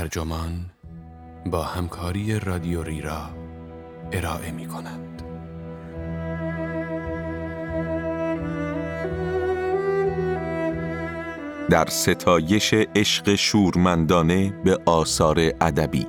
ترجمان 0.00 0.70
با 1.46 1.62
همکاری 1.62 2.38
رادیو 2.38 2.82
ریرا 2.82 3.30
ارائه 4.12 4.52
می 4.52 4.66
کند. 4.66 5.22
در 11.70 11.86
ستایش 11.86 12.74
عشق 12.74 13.34
شورمندانه 13.34 14.62
به 14.64 14.78
آثار 14.86 15.38
ادبی 15.60 16.06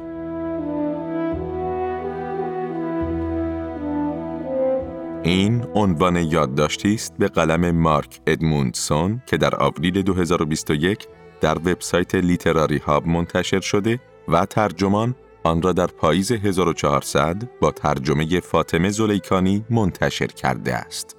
این 5.23 5.65
عنوان 5.75 6.15
یادداشتی 6.15 6.93
است 6.93 7.17
به 7.17 7.27
قلم 7.27 7.71
مارک 7.71 8.21
ادموندسون 8.27 9.21
که 9.25 9.37
در 9.37 9.63
آوریل 9.63 10.01
2021 10.01 11.07
در 11.41 11.57
وبسایت 11.57 12.15
لیتراری 12.15 12.77
هاب 12.77 13.07
منتشر 13.07 13.59
شده 13.61 13.99
و 14.27 14.45
ترجمان 14.45 15.15
آن 15.43 15.61
را 15.61 15.73
در 15.73 15.87
پاییز 15.87 16.31
1400 16.31 17.49
با 17.61 17.71
ترجمه 17.71 18.39
فاطمه 18.39 18.89
زلیکانی 18.89 19.65
منتشر 19.69 20.27
کرده 20.27 20.75
است. 20.75 21.15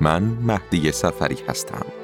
من 0.00 0.22
مهدی 0.22 0.92
سفری 0.92 1.38
هستم. 1.48 2.03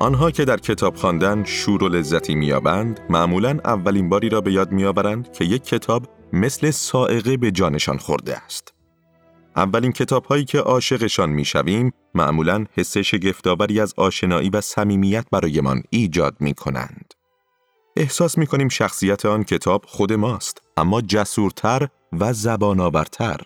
آنها 0.00 0.30
که 0.30 0.44
در 0.44 0.56
کتاب 0.56 0.96
خواندن 0.96 1.44
شور 1.44 1.84
و 1.84 1.88
لذتی 1.88 2.34
میابند 2.34 3.00
معمولا 3.10 3.58
اولین 3.64 4.08
باری 4.08 4.28
را 4.28 4.40
به 4.40 4.52
یاد 4.52 4.72
میآورند 4.72 5.32
که 5.32 5.44
یک 5.44 5.64
کتاب 5.64 6.06
مثل 6.32 6.70
سائقه 6.70 7.36
به 7.36 7.50
جانشان 7.50 7.98
خورده 7.98 8.36
است. 8.36 8.74
اولین 9.56 9.92
کتاب 9.92 10.24
هایی 10.24 10.44
که 10.44 10.58
عاشقشان 10.58 11.30
می‌شویم 11.30 11.92
معمولا 12.14 12.66
حس 12.76 12.98
شگفتآوری 12.98 13.80
از 13.80 13.94
آشنایی 13.96 14.50
و 14.50 14.60
صمیمیت 14.60 15.26
برایمان 15.32 15.82
ایجاد 15.90 16.36
می 16.40 16.54
کنند. 16.54 17.14
احساس 17.96 18.38
می 18.38 18.46
کنیم 18.46 18.68
شخصیت 18.68 19.26
آن 19.26 19.44
کتاب 19.44 19.84
خود 19.86 20.12
ماست 20.12 20.62
اما 20.76 21.00
جسورتر 21.00 21.88
و 22.12 22.32
زبان 22.32 22.80
آورتر 22.80 23.40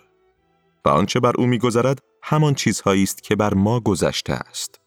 و 0.85 0.89
آنچه 0.89 1.19
بر 1.19 1.33
او 1.37 1.45
میگذرد 1.45 1.99
همان 2.23 2.53
چیزهایی 2.53 3.03
است 3.03 3.23
که 3.23 3.35
بر 3.35 3.53
ما 3.53 3.79
گذشته 3.79 4.33
است. 4.33 4.79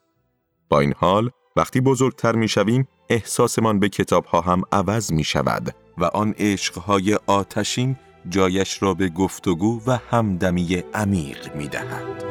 با 0.69 0.81
این 0.81 0.95
حال 0.97 1.31
وقتی 1.59 1.81
بزرگتر 1.81 2.37
می 2.37 2.49
شویم 2.49 2.89
احساسمان 3.09 3.79
به 3.79 3.89
کتاب 3.89 4.25
ها 4.25 4.41
هم 4.41 4.63
عوض 4.73 5.13
می 5.13 5.25
شود 5.25 5.75
و 5.99 6.05
آن 6.05 6.35
عشقهای 6.39 7.19
آتشین 7.27 7.97
جایش 8.29 8.83
را 8.83 8.95
به 8.95 9.09
گفتگو 9.09 9.81
و 9.87 9.99
همدمی 10.11 10.83
عمیق 10.95 11.57
می 11.57 11.69
دهد. 11.69 12.25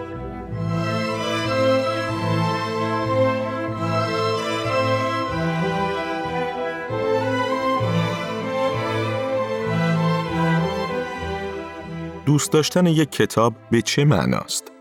دوست 12.25 12.51
داشتن 12.51 12.85
یک 12.85 13.11
کتاب 13.11 13.53
به 13.71 13.81
چه 13.81 14.05
معناست؟ 14.05 14.71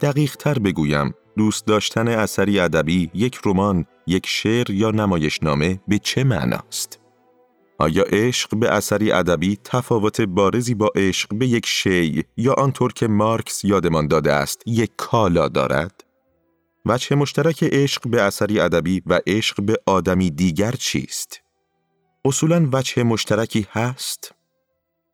دقیق 0.00 0.36
تر 0.36 0.58
بگویم 0.58 1.14
دوست 1.36 1.66
داشتن 1.66 2.08
اثری 2.08 2.60
ادبی، 2.60 3.10
یک 3.14 3.40
رمان، 3.44 3.86
یک 4.06 4.26
شعر 4.26 4.70
یا 4.70 4.90
نمایشنامه 4.90 5.80
به 5.88 5.98
چه 5.98 6.24
معناست؟ 6.24 7.00
آیا 7.78 8.02
عشق 8.02 8.56
به 8.56 8.70
اثری 8.70 9.12
ادبی 9.12 9.58
تفاوت 9.64 10.20
بارزی 10.20 10.74
با 10.74 10.90
عشق 10.96 11.34
به 11.34 11.46
یک 11.46 11.66
شی 11.66 12.24
یا 12.36 12.52
آنطور 12.52 12.92
که 12.92 13.08
مارکس 13.08 13.64
یادمان 13.64 14.08
داده 14.08 14.32
است 14.32 14.62
یک 14.66 14.90
کالا 14.96 15.48
دارد؟ 15.48 16.04
وجه 16.86 17.16
مشترک 17.16 17.62
عشق 17.62 18.08
به 18.08 18.22
اثری 18.22 18.60
ادبی 18.60 19.02
و 19.06 19.20
عشق 19.26 19.62
به 19.62 19.76
آدمی 19.86 20.30
دیگر 20.30 20.72
چیست؟ 20.72 21.40
اصولا 22.24 22.68
وجه 22.72 23.02
مشترکی 23.02 23.66
هست؟ 23.70 24.34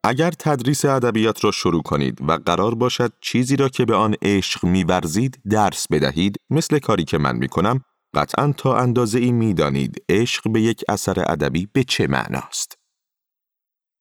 اگر 0.08 0.30
تدریس 0.30 0.84
ادبیات 0.84 1.44
را 1.44 1.50
شروع 1.50 1.82
کنید 1.82 2.18
و 2.28 2.32
قرار 2.32 2.74
باشد 2.74 3.12
چیزی 3.20 3.56
را 3.56 3.68
که 3.68 3.84
به 3.84 3.94
آن 3.94 4.14
عشق 4.22 4.64
میورزید 4.64 5.40
درس 5.50 5.86
بدهید 5.90 6.36
مثل 6.50 6.78
کاری 6.78 7.04
که 7.04 7.18
من 7.18 7.36
می 7.36 7.48
کنم 7.48 7.80
قطعا 8.14 8.52
تا 8.52 8.76
اندازه 8.76 9.18
ای 9.18 9.32
می 9.32 9.54
دانید 9.54 10.04
عشق 10.08 10.50
به 10.50 10.60
یک 10.60 10.84
اثر 10.88 11.24
ادبی 11.32 11.68
به 11.72 11.84
چه 11.84 12.06
معناست. 12.06 12.78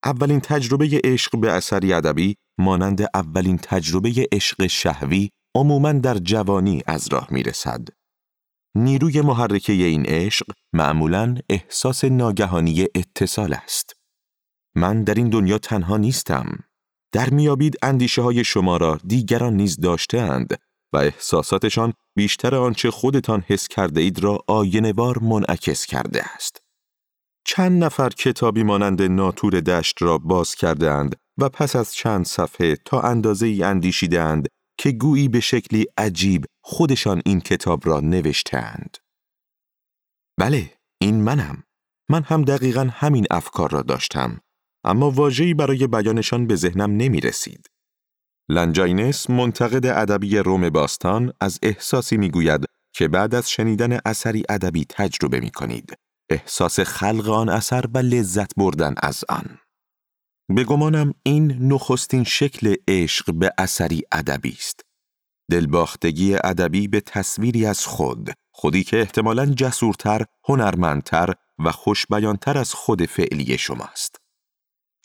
اولین 0.05 0.39
تجربه 0.39 1.01
عشق 1.03 1.39
به 1.39 1.51
اثری 1.51 1.93
ادبی 1.93 2.35
مانند 2.57 3.01
اولین 3.13 3.57
تجربه 3.57 4.27
عشق 4.31 4.67
شهوی 4.67 5.29
عموما 5.55 5.91
در 5.91 6.17
جوانی 6.17 6.81
از 6.87 7.07
راه 7.11 7.27
می 7.31 7.43
رسد. 7.43 7.87
نیروی 8.75 9.21
محرکه 9.21 9.73
این 9.73 10.05
عشق 10.05 10.45
معمولا 10.73 11.35
احساس 11.49 12.03
ناگهانی 12.03 12.87
اتصال 12.95 13.53
است. 13.53 14.04
من 14.75 15.03
در 15.03 15.13
این 15.13 15.29
دنیا 15.29 15.57
تنها 15.57 15.97
نیستم. 15.97 16.59
در 17.11 17.29
میابید 17.29 17.77
اندیشه 17.81 18.21
های 18.21 18.43
شما 18.43 18.77
را 18.77 18.99
دیگران 19.07 19.53
نیز 19.53 19.79
داشتهاند 19.79 20.59
و 20.93 20.97
احساساتشان 20.97 21.93
بیشتر 22.15 22.55
آنچه 22.55 22.91
خودتان 22.91 23.43
حس 23.47 23.67
کرده 23.67 24.01
اید 24.01 24.19
را 24.19 24.39
آینوار 24.47 25.19
منعکس 25.19 25.85
کرده 25.85 26.23
است. 26.35 26.61
چند 27.47 27.83
نفر 27.83 28.09
کتابی 28.09 28.63
مانند 28.63 29.01
ناتور 29.01 29.61
دشت 29.61 30.01
را 30.01 30.17
باز 30.17 30.55
کرده 30.55 30.91
اند 30.91 31.15
و 31.37 31.49
پس 31.49 31.75
از 31.75 31.93
چند 31.93 32.25
صفحه 32.25 32.75
تا 32.75 33.01
اندازه 33.01 33.47
ای 33.47 33.63
اندیشیدند 33.63 34.47
که 34.77 34.91
گویی 34.91 35.27
به 35.27 35.39
شکلی 35.39 35.85
عجیب 35.97 36.45
خودشان 36.63 37.21
این 37.25 37.41
کتاب 37.41 37.87
را 37.87 37.99
نوشتهاند. 37.99 38.97
بله، 40.39 40.73
این 41.01 41.21
منم. 41.23 41.63
من 42.09 42.23
هم 42.23 42.41
دقیقا 42.41 42.89
همین 42.93 43.25
افکار 43.31 43.71
را 43.71 43.81
داشتم. 43.81 44.39
اما 44.85 45.11
واجهی 45.11 45.53
برای 45.53 45.87
بیانشان 45.87 46.47
به 46.47 46.55
ذهنم 46.55 46.91
نمی 46.91 47.21
رسید. 47.21 47.67
لنجاینس 48.49 49.29
منتقد 49.29 49.85
ادبی 49.85 50.37
روم 50.37 50.69
باستان 50.69 51.33
از 51.39 51.59
احساسی 51.63 52.17
می 52.17 52.29
گوید 52.29 52.65
که 52.93 53.07
بعد 53.07 53.35
از 53.35 53.51
شنیدن 53.51 53.99
اثری 54.05 54.43
ادبی 54.49 54.85
تجربه 54.89 55.39
می 55.39 55.51
کنید. 55.51 55.93
احساس 56.29 56.79
خلق 56.79 57.29
آن 57.29 57.49
اثر 57.49 57.85
و 57.93 57.97
لذت 57.97 58.55
بردن 58.57 58.95
از 59.03 59.23
آن. 59.29 59.57
به 60.55 60.63
گمانم 60.63 61.13
این 61.23 61.73
نخستین 61.73 62.23
شکل 62.23 62.75
عشق 62.87 63.33
به 63.33 63.51
اثری 63.57 64.03
ادبی 64.11 64.55
است. 64.59 64.81
دلباختگی 65.51 66.35
ادبی 66.43 66.87
به 66.87 67.01
تصویری 67.01 67.65
از 67.65 67.85
خود، 67.85 68.33
خودی 68.51 68.83
که 68.83 68.99
احتمالاً 68.99 69.45
جسورتر، 69.45 70.25
هنرمندتر 70.47 71.33
و 71.65 71.71
خوشبیانتر 71.71 72.57
از 72.57 72.73
خود 72.73 73.05
فعلی 73.05 73.57
شماست. 73.57 74.24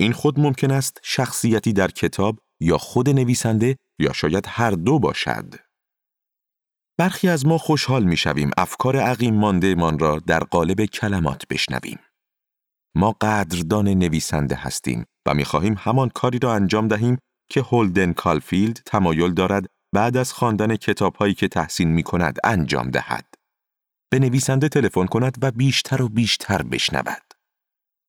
این 0.00 0.12
خود 0.12 0.40
ممکن 0.40 0.70
است 0.70 1.00
شخصیتی 1.02 1.72
در 1.72 1.90
کتاب 1.90 2.38
یا 2.60 2.78
خود 2.78 3.08
نویسنده 3.08 3.76
یا 3.98 4.12
شاید 4.12 4.44
هر 4.48 4.70
دو 4.70 4.98
باشد. 4.98 5.54
برخی 6.98 7.28
از 7.28 7.46
ما 7.46 7.58
خوشحال 7.58 8.04
می 8.04 8.16
شویم 8.16 8.50
افکار 8.56 8.96
عقیم 8.96 9.34
مانده 9.34 9.74
من 9.74 9.98
را 9.98 10.18
در 10.18 10.44
قالب 10.44 10.84
کلمات 10.84 11.42
بشنویم. 11.50 11.98
ما 12.94 13.16
قدردان 13.20 13.88
نویسنده 13.88 14.54
هستیم 14.54 15.04
و 15.26 15.34
می 15.34 15.44
خواهیم 15.44 15.74
همان 15.78 16.08
کاری 16.08 16.38
را 16.38 16.54
انجام 16.54 16.88
دهیم 16.88 17.18
که 17.50 17.60
هولدن 17.62 18.12
کالفیلد 18.12 18.80
تمایل 18.86 19.34
دارد 19.34 19.66
بعد 19.94 20.16
از 20.16 20.32
خواندن 20.32 20.76
کتابهایی 20.76 21.34
که 21.34 21.48
تحسین 21.48 21.88
می 21.88 22.03
کند 22.03 22.38
انجام 22.44 22.91
دهد. 22.91 23.34
به 24.10 24.18
نویسنده 24.18 24.68
تلفن 24.68 25.06
کند 25.06 25.38
و 25.42 25.50
بیشتر 25.50 26.03
و 26.03 26.08
بیشتر 26.08 26.62
بشنود. 26.62 27.29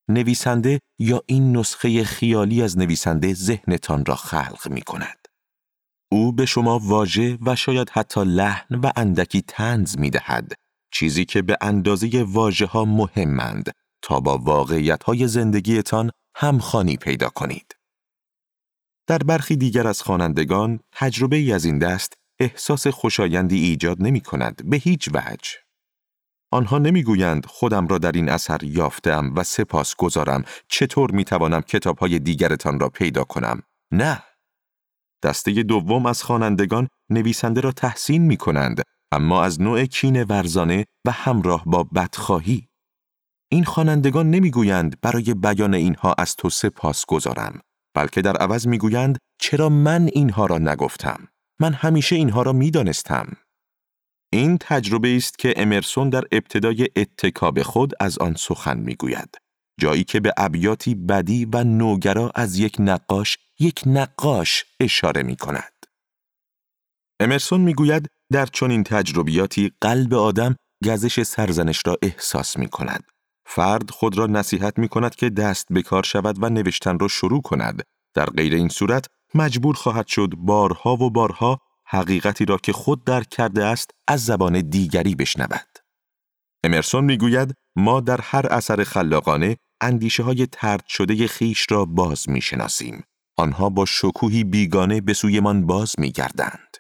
نویسنده 0.10 0.80
یا 1.00 1.22
این 1.26 1.58
نسخه 1.58 2.04
خیالی 2.04 2.62
از 2.62 2.78
نویسنده 2.78 3.34
ذهنتان 3.34 4.06
را 4.06 4.16
خلق 4.16 4.68
می 4.70 4.82
کند. 4.82 5.28
او 6.12 6.32
به 6.32 6.46
شما 6.46 6.80
واژه 6.80 7.38
و 7.46 7.56
شاید 7.56 7.90
حتی 7.90 8.24
لحن 8.24 8.76
و 8.76 8.92
اندکی 8.96 9.42
تنز 9.42 9.98
می 9.98 10.10
دهد. 10.10 10.54
چیزی 10.94 11.26
که 11.26 11.42
به 11.42 11.58
اندازه 11.62 12.24
واژه 12.24 12.66
ها 12.66 12.86
مهمند 12.86 13.72
تا 14.02 14.20
با 14.20 14.38
واقعیت 14.38 15.04
های 15.04 15.28
زندگیتان 15.28 16.12
همخانی 16.36 16.98
پیدا 16.98 17.30
کنید. 17.30 17.76
در 19.08 19.18
برخی 19.18 19.56
دیگر 19.56 19.88
از 19.88 20.02
خوانندگان 20.02 20.80
تجربه 20.92 21.36
ای 21.36 21.54
از 21.54 21.66
این 21.66 21.80
دست 21.80 22.14
احساس 22.40 22.88
خوشایندی 22.88 23.64
ایجاد 23.64 23.98
نمی 24.02 24.22
کند 24.22 24.70
به 24.70 24.78
هیچ 24.78 25.10
وجه. 25.14 25.50
آنها 26.52 26.78
نمی‌گویند 26.78 27.46
خودم 27.46 27.88
را 27.88 27.98
در 27.98 28.12
این 28.12 28.30
اثر 28.30 28.64
یافتم 28.64 29.34
و 29.36 29.44
سپاس 29.44 29.96
گذارم 29.96 30.44
چطور 30.68 31.12
می 31.12 31.24
توانم 31.24 31.62
کتاب 31.62 31.98
های 31.98 32.20
دیگرتان 32.20 32.80
را 32.80 32.90
پیدا 32.90 33.24
کنم. 33.24 33.62
نه. 33.92 34.24
دسته 35.24 35.64
دوم 35.64 36.06
از 36.06 36.24
خوانندگان 36.24 36.88
نویسنده 37.10 37.62
را 37.62 37.72
تحسین 37.72 38.22
می 38.22 38.38
کنند 38.38 38.82
اما 39.12 39.44
از 39.44 39.62
نوع 39.62 39.86
کین 39.86 40.24
ورزانه 40.24 40.86
و 41.06 41.12
همراه 41.12 41.64
با 41.66 41.84
بدخواهی. 41.84 42.68
این 43.52 43.64
خوانندگان 43.64 44.30
نمی‌گویند 44.30 45.02
برای 45.02 45.34
بیان 45.34 45.74
اینها 45.74 46.16
از 46.18 46.36
تو 46.36 46.50
سپاس 46.50 47.06
گذارم 47.06 47.60
بلکه 47.94 48.22
در 48.22 48.38
عوض 48.38 48.68
می‌گویند 48.68 49.18
چرا 49.40 49.70
من 49.70 50.10
اینها 50.14 50.46
را 50.46 50.58
نگفتم 50.58 51.28
من 51.60 51.74
همیشه 51.74 52.16
اینها 52.16 52.42
را 52.42 52.54
می‌دانستم 52.54 53.38
این 54.34 54.58
تجربه 54.58 55.16
است 55.16 55.38
که 55.38 55.54
امرسون 55.58 56.10
در 56.10 56.24
ابتدای 56.32 56.90
اتکاب 56.96 57.62
خود 57.62 57.94
از 58.00 58.18
آن 58.18 58.36
سخن 58.36 58.78
می‌گوید 58.78 59.38
جایی 59.80 60.04
که 60.04 60.20
به 60.20 60.34
ابیاتی 60.38 60.96
بدی 60.96 61.46
و 61.46 61.64
نوگرا 61.64 62.32
از 62.36 62.60
یک 62.60 62.76
نقاش 62.80 63.38
یک 63.60 63.82
نقاش 63.86 64.66
اشاره 64.80 65.24
می 65.24 65.36
کند. 65.36 65.74
امرسون 67.20 67.62
می‌گوید 67.62 68.08
در 68.32 68.46
چنین 68.46 68.84
تجربیاتی 68.84 69.72
قلب 69.82 70.14
آدم 70.14 70.56
گزش 70.86 71.24
سرزنش 71.24 71.82
را 71.86 71.98
احساس 72.02 72.58
می 72.58 72.68
کند. 72.68 73.04
فرد 73.46 73.92
خود 73.92 74.18
را 74.18 74.28
نصیحت 74.28 74.80
می 74.80 74.88
کند 74.88 75.16
که 75.16 75.30
دست 75.30 75.68
به 75.70 75.82
کار 75.82 76.04
شود 76.04 76.44
و 76.44 76.50
نوشتن 76.50 77.00
را 77.00 77.08
شروع 77.08 77.42
کند. 77.42 77.84
در 78.14 78.26
غیر 78.26 78.54
این 78.54 78.70
صورت 78.70 79.06
مجبور 79.36 79.76
خواهد 79.76 80.08
شد 80.08 80.30
بارها 80.38 80.94
و 80.94 81.10
بارها 81.10 81.60
حقیقتی 81.92 82.46
را 82.46 82.58
که 82.58 82.74
خود 82.74 83.04
درک 83.04 83.30
کرده 83.30 83.66
است 83.66 83.92
از 84.08 84.26
زبان 84.26 84.62
دیگری 84.62 85.16
بشنود. 85.16 85.68
امرسون 86.64 87.04
می‌گوید 87.04 87.54
ما 87.76 88.02
در 88.02 88.22
هر 88.22 88.48
اثر 88.48 88.84
خلاقانه 88.84 89.58
اندیشه 89.82 90.24
های 90.24 90.48
ترد 90.52 90.84
شده 90.88 91.28
خیش 91.28 91.66
را 91.70 91.86
باز 91.86 92.30
می 92.30 92.42
شناسیم. 92.42 93.04
آنها 93.38 93.70
با 93.70 93.86
شکوهی 93.86 94.44
بیگانه 94.44 95.02
به 95.02 95.14
سویمان 95.14 95.66
باز 95.66 95.96
می 95.98 96.12
گردند. 96.12 96.78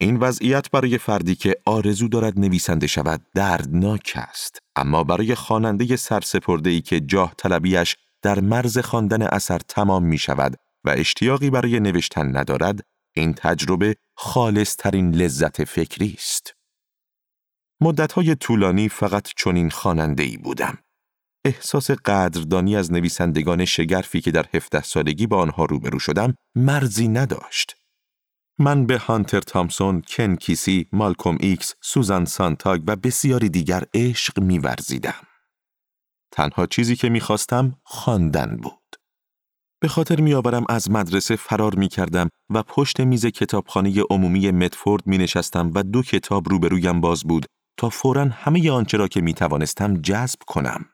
این 0.00 0.16
وضعیت 0.16 0.70
برای 0.70 0.98
فردی 0.98 1.34
که 1.34 1.56
آرزو 1.66 2.08
دارد 2.08 2.38
نویسنده 2.38 2.86
شود 2.86 3.26
دردناک 3.34 4.12
است 4.16 4.58
اما 4.76 5.04
برای 5.04 5.34
خواننده 5.34 5.96
سرسپرده 5.96 6.70
ای 6.70 6.80
که 6.80 7.00
جاه 7.00 7.34
طلبیش 7.38 7.96
در 8.22 8.40
مرز 8.40 8.78
خواندن 8.78 9.22
اثر 9.22 9.58
تمام 9.58 10.04
می 10.04 10.18
شود 10.18 10.56
و 10.84 10.90
اشتیاقی 10.90 11.50
برای 11.50 11.80
نوشتن 11.80 12.36
ندارد 12.36 12.80
این 13.16 13.34
تجربه 13.34 13.96
خالص 14.16 14.76
ترین 14.76 15.14
لذت 15.14 15.64
فکری 15.64 16.14
است. 16.18 16.54
مدتهای 17.80 18.34
طولانی 18.34 18.88
فقط 18.88 19.28
چنین 19.36 19.70
خواننده 19.70 20.22
ای 20.22 20.36
بودم. 20.36 20.78
احساس 21.44 21.90
قدردانی 21.90 22.76
از 22.76 22.92
نویسندگان 22.92 23.64
شگرفی 23.64 24.20
که 24.20 24.30
در 24.30 24.46
17 24.54 24.82
سالگی 24.82 25.26
با 25.26 25.42
آنها 25.42 25.64
روبرو 25.64 25.98
شدم 25.98 26.34
مرزی 26.54 27.08
نداشت. 27.08 27.76
من 28.58 28.86
به 28.86 28.98
هانتر 28.98 29.40
تامسون، 29.40 30.02
کن 30.02 30.36
کیسی، 30.36 30.88
مالکوم 30.92 31.36
ایکس، 31.40 31.74
سوزان 31.82 32.24
سانتاگ 32.24 32.82
و 32.86 32.96
بسیاری 32.96 33.48
دیگر 33.48 33.84
عشق 33.94 34.40
میورزیدم. 34.40 35.26
تنها 36.32 36.66
چیزی 36.66 36.96
که 36.96 37.08
می‌خواستم 37.08 37.80
خواندن 37.82 38.56
بود. 38.56 38.83
به 39.84 39.88
خاطر 39.88 40.20
میآورم 40.20 40.64
از 40.68 40.90
مدرسه 40.90 41.36
فرار 41.36 41.74
می 41.74 41.88
کردم 41.88 42.28
و 42.50 42.62
پشت 42.62 43.00
میز 43.00 43.26
کتابخانه 43.26 44.02
عمومی 44.10 44.50
متفورد 44.50 45.06
می 45.06 45.18
نشستم 45.18 45.70
و 45.74 45.82
دو 45.82 46.02
کتاب 46.02 46.48
روبرویم 46.48 47.00
باز 47.00 47.22
بود 47.22 47.46
تا 47.78 47.88
فورا 47.88 48.24
همه 48.24 48.70
آنچه 48.70 48.96
را 48.96 49.08
که 49.08 49.20
می 49.20 49.34
توانستم 49.34 49.94
جذب 49.94 50.38
کنم. 50.46 50.84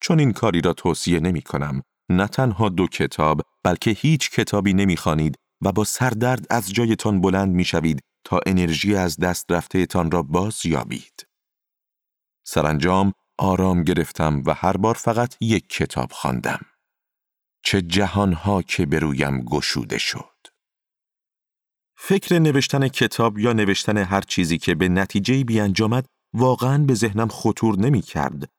چون 0.00 0.18
این 0.18 0.32
کاری 0.32 0.60
را 0.60 0.72
توصیه 0.72 1.20
نمی 1.20 1.42
کنم. 1.42 1.82
نه 2.10 2.26
تنها 2.26 2.68
دو 2.68 2.86
کتاب 2.86 3.40
بلکه 3.64 3.90
هیچ 3.90 4.30
کتابی 4.30 4.74
نمی 4.74 4.96
خانید 4.96 5.34
و 5.62 5.72
با 5.72 5.84
سردرد 5.84 6.46
از 6.50 6.72
جایتان 6.72 7.20
بلند 7.20 7.54
می 7.54 7.64
شوید 7.64 8.00
تا 8.24 8.40
انرژی 8.46 8.96
از 8.96 9.16
دست 9.16 9.52
رفته 9.52 9.86
تان 9.86 10.10
را 10.10 10.22
باز 10.22 10.66
یابید. 10.66 11.26
سرانجام 12.46 13.12
آرام 13.38 13.82
گرفتم 13.82 14.42
و 14.46 14.54
هر 14.54 14.76
بار 14.76 14.94
فقط 14.94 15.36
یک 15.40 15.68
کتاب 15.68 16.12
خواندم. 16.12 16.60
چه 17.66 17.82
جهانها 17.82 18.62
که 18.62 18.86
برویم 18.86 19.40
گشوده 19.40 19.98
شد. 19.98 20.46
فکر 21.96 22.38
نوشتن 22.38 22.88
کتاب 22.88 23.38
یا 23.38 23.52
نوشتن 23.52 23.98
هر 23.98 24.20
چیزی 24.20 24.58
که 24.58 24.74
به 24.74 24.88
نتیجه 24.88 25.44
بیانجامد 25.44 26.06
واقعا 26.34 26.78
به 26.84 26.94
ذهنم 26.94 27.28
خطور 27.28 27.78
نمی 27.78 28.02
کرد. 28.02 28.50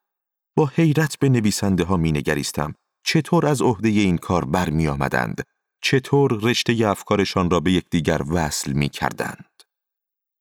با 0.58 0.72
حیرت 0.76 1.20
به 1.20 1.30
نویسنده 1.30 1.84
ها 1.84 1.98
می 1.98 2.12
نگریستم. 2.12 2.74
چطور 3.06 3.46
از 3.46 3.62
عهده 3.62 3.90
این 3.90 4.18
کار 4.18 4.46
برمی 4.46 4.88
آمدند؟ 4.88 5.44
چطور 5.82 6.40
رشته 6.42 6.88
افکارشان 6.88 7.50
را 7.50 7.60
به 7.60 7.72
یکدیگر 7.72 8.22
وصل 8.30 8.74
می 8.74 8.90
کردند؟ 8.90 9.64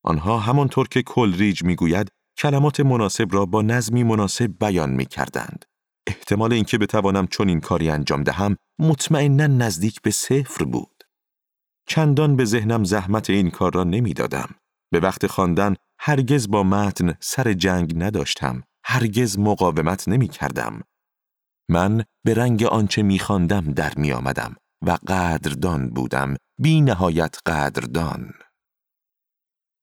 آنها 0.04 0.38
همانطور 0.38 0.88
که 0.88 1.02
کلریج 1.02 1.64
می 1.64 1.74
گوید 1.74 2.08
کلمات 2.38 2.80
مناسب 2.80 3.34
را 3.34 3.46
با 3.46 3.62
نظمی 3.62 4.04
مناسب 4.04 4.50
بیان 4.60 4.90
می 4.90 5.06
کردند. 5.06 5.64
احتمال 6.06 6.52
اینکه 6.52 6.78
بتوانم 6.78 7.26
چون 7.26 7.48
این 7.48 7.60
کاری 7.60 7.90
انجام 7.90 8.22
دهم 8.22 8.56
مطمئنا 8.78 9.46
نزدیک 9.46 10.02
به 10.02 10.10
صفر 10.10 10.64
بود. 10.64 11.04
چندان 11.88 12.36
به 12.36 12.44
ذهنم 12.44 12.84
زحمت 12.84 13.30
این 13.30 13.50
کار 13.50 13.74
را 13.74 13.84
نمی‌دادم. 13.84 14.54
به 14.92 15.00
وقت 15.00 15.26
خواندن 15.26 15.74
هرگز 15.98 16.48
با 16.48 16.62
متن 16.62 17.14
سر 17.20 17.52
جنگ 17.52 17.92
نداشتم. 17.96 18.62
هرگز 18.84 19.38
مقاومت 19.38 20.08
نمی 20.08 20.28
کردم. 20.28 20.82
من 21.68 22.04
به 22.24 22.34
رنگ 22.34 22.64
آنچه 22.64 23.02
می 23.02 23.18
خواندم 23.18 23.72
در 23.72 23.92
می 23.96 24.12
آمدم 24.12 24.56
و 24.82 24.90
قدردان 24.90 25.90
بودم. 25.90 26.36
بی 26.58 26.80
نهایت 26.80 27.36
قدردان. 27.46 28.32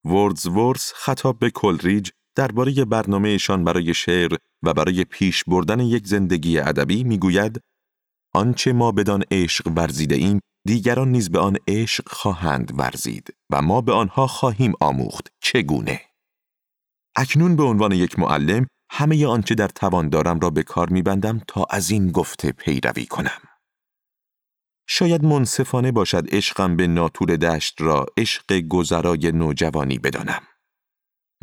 وردزورس 0.05 0.93
خطاب 0.95 1.39
به 1.39 1.49
کلریج 1.49 2.09
درباره 2.35 2.85
برنامهشان 2.85 3.63
برای 3.63 3.93
شعر 3.93 4.35
و 4.63 4.73
برای 4.73 5.03
پیش 5.03 5.43
بردن 5.43 5.79
یک 5.79 6.07
زندگی 6.07 6.59
ادبی 6.59 7.03
می‌گوید 7.03 7.61
آنچه 8.35 8.73
ما 8.73 8.91
بدان 8.91 9.23
عشق 9.31 9.67
ورزیده 9.75 10.15
ایم 10.15 10.39
دیگران 10.65 11.11
نیز 11.11 11.29
به 11.31 11.39
آن 11.39 11.57
عشق 11.67 12.09
خواهند 12.09 12.79
ورزید 12.79 13.35
و 13.49 13.61
ما 13.61 13.81
به 13.81 13.93
آنها 13.93 14.27
خواهیم 14.27 14.73
آموخت. 14.79 15.27
چگونه؟ 15.41 16.01
اکنون 17.15 17.55
به 17.55 17.63
عنوان 17.63 17.91
یک 17.91 18.19
معلم 18.19 18.67
همه 18.91 19.27
آنچه 19.27 19.55
در 19.55 19.67
توان 19.67 20.09
دارم 20.09 20.39
را 20.39 20.49
به 20.49 20.63
کار 20.63 20.89
میبندم 20.89 21.41
تا 21.47 21.65
از 21.69 21.91
این 21.91 22.11
گفته 22.11 22.51
پیروی 22.51 23.05
کنم. 23.05 23.41
شاید 24.87 25.23
منصفانه 25.23 25.91
باشد 25.91 26.35
عشقم 26.35 26.75
به 26.75 26.87
ناتور 26.87 27.35
دشت 27.35 27.81
را 27.81 28.05
عشق 28.17 28.59
گذرای 28.59 29.31
نوجوانی 29.31 29.99
بدانم. 29.99 30.41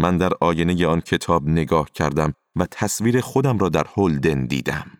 من 0.01 0.17
در 0.17 0.33
آینه 0.41 0.87
آن 0.87 1.01
کتاب 1.01 1.49
نگاه 1.49 1.91
کردم 1.95 2.33
و 2.57 2.67
تصویر 2.71 3.21
خودم 3.21 3.59
را 3.59 3.69
در 3.69 3.87
هولدن 3.97 4.47
دیدم. 4.47 4.91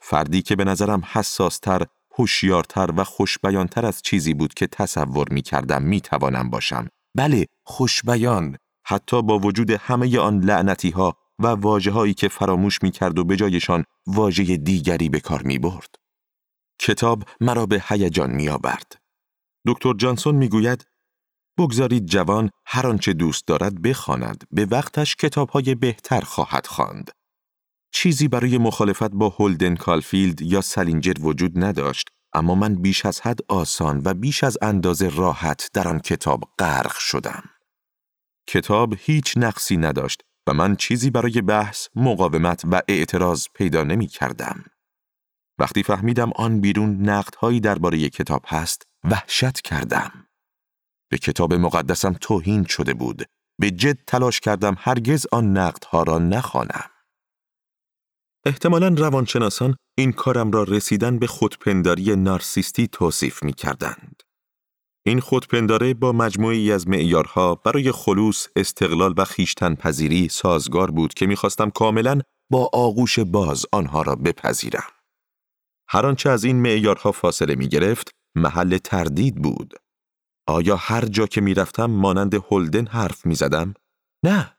فردی 0.00 0.42
که 0.42 0.56
به 0.56 0.64
نظرم 0.64 1.02
حساستر، 1.12 1.82
هوشیارتر 2.18 2.90
و 2.96 3.04
خوشبیانتر 3.04 3.86
از 3.86 4.02
چیزی 4.02 4.34
بود 4.34 4.54
که 4.54 4.66
تصور 4.66 5.26
می 5.30 5.42
کردم 5.42 5.82
می 5.82 6.00
توانم 6.00 6.50
باشم. 6.50 6.88
بله، 7.14 7.46
خوشبیان. 7.64 8.56
حتی 8.84 9.22
با 9.22 9.38
وجود 9.38 9.70
همه 9.70 10.18
آن 10.18 10.40
لعنتی 10.40 10.90
ها 10.90 11.16
و 11.38 11.46
واجه 11.46 11.90
هایی 11.90 12.14
که 12.14 12.28
فراموش 12.28 12.82
می 12.82 12.90
کرد 12.90 13.18
و 13.18 13.24
به 13.24 13.36
جایشان 13.36 13.84
واژه 14.06 14.56
دیگری 14.56 15.08
به 15.08 15.20
کار 15.20 15.42
می 15.42 15.58
برد. 15.58 15.94
کتاب 16.78 17.24
مرا 17.40 17.66
به 17.66 17.82
هیجان 17.88 18.30
می 18.30 18.48
آورد. 18.48 18.92
دکتر 19.66 19.92
جانسون 19.92 20.34
می 20.34 20.48
گوید 20.48 20.86
بگذارید 21.58 22.06
جوان 22.06 22.50
هر 22.66 22.86
آنچه 22.86 23.12
دوست 23.12 23.46
دارد 23.46 23.82
بخواند 23.82 24.44
به 24.50 24.66
وقتش 24.70 25.16
کتابهای 25.16 25.74
بهتر 25.74 26.20
خواهد 26.20 26.66
خواند 26.66 27.10
چیزی 27.92 28.28
برای 28.28 28.58
مخالفت 28.58 29.10
با 29.10 29.28
هولدن 29.28 29.76
کالفیلد 29.76 30.42
یا 30.42 30.60
سلینجر 30.60 31.14
وجود 31.20 31.64
نداشت 31.64 32.08
اما 32.32 32.54
من 32.54 32.74
بیش 32.74 33.06
از 33.06 33.20
حد 33.20 33.38
آسان 33.48 34.02
و 34.04 34.14
بیش 34.14 34.44
از 34.44 34.58
اندازه 34.62 35.08
راحت 35.08 35.70
در 35.74 35.88
آن 35.88 35.98
کتاب 35.98 36.44
غرق 36.58 36.98
شدم 36.98 37.42
کتاب 38.46 38.94
هیچ 38.98 39.34
نقصی 39.36 39.76
نداشت 39.76 40.22
و 40.46 40.54
من 40.54 40.76
چیزی 40.76 41.10
برای 41.10 41.40
بحث، 41.40 41.88
مقاومت 41.94 42.62
و 42.70 42.82
اعتراض 42.88 43.46
پیدا 43.54 43.82
نمی 43.82 44.06
کردم. 44.06 44.64
وقتی 45.58 45.82
فهمیدم 45.82 46.30
آن 46.36 46.60
بیرون 46.60 47.08
نقدهایی 47.08 47.60
درباره 47.60 48.08
کتاب 48.08 48.44
هست، 48.46 48.82
وحشت 49.04 49.60
کردم. 49.60 50.25
به 51.10 51.18
کتاب 51.18 51.54
مقدسم 51.54 52.12
توهین 52.12 52.64
شده 52.64 52.94
بود. 52.94 53.24
به 53.60 53.70
جد 53.70 53.98
تلاش 54.06 54.40
کردم 54.40 54.74
هرگز 54.78 55.26
آن 55.32 55.56
نقدها 55.56 56.02
را 56.02 56.18
نخوانم. 56.18 56.90
احتمالا 58.46 58.88
روانشناسان 58.88 59.76
این 59.98 60.12
کارم 60.12 60.50
را 60.50 60.62
رسیدن 60.62 61.18
به 61.18 61.26
خودپنداری 61.26 62.16
نارسیستی 62.16 62.88
توصیف 62.88 63.42
می 63.42 63.52
کردند. 63.52 64.22
این 65.06 65.20
خودپنداره 65.20 65.94
با 65.94 66.12
مجموعی 66.12 66.72
از 66.72 66.88
معیارها 66.88 67.54
برای 67.54 67.92
خلوص، 67.92 68.46
استقلال 68.56 69.14
و 69.16 69.24
خیشتن 69.24 69.74
پذیری 69.74 70.28
سازگار 70.28 70.90
بود 70.90 71.14
که 71.14 71.26
می‌خواستم 71.26 71.70
کاملا 71.70 72.20
با 72.50 72.70
آغوش 72.72 73.18
باز 73.18 73.66
آنها 73.72 74.02
را 74.02 74.14
بپذیرم. 74.14 74.90
هر 75.88 76.06
آنچه 76.06 76.30
از 76.30 76.44
این 76.44 76.56
معیارها 76.56 77.12
فاصله 77.12 77.54
می 77.54 77.68
گرفت 77.68 78.10
محل 78.36 78.78
تردید 78.78 79.34
بود. 79.34 79.74
آیا 80.46 80.76
هر 80.76 81.04
جا 81.04 81.26
که 81.26 81.40
می‌رفتم 81.40 81.86
مانند 81.86 82.34
هولدن 82.34 82.86
حرف 82.86 83.26
می‌زدم؟ 83.26 83.74
نه، 84.24 84.56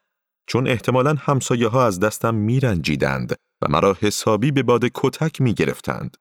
چون 0.47 0.67
احتمالا 0.67 1.15
همسایه 1.19 1.67
ها 1.67 1.85
از 1.85 1.99
دستم 1.99 2.35
میرنجیدند 2.35 3.35
و 3.61 3.67
مرا 3.69 3.97
حسابی 4.01 4.51
به 4.51 4.63
باد 4.63 4.85
کتک 4.93 5.41
می 5.41 5.53
گرفتند. 5.53 6.17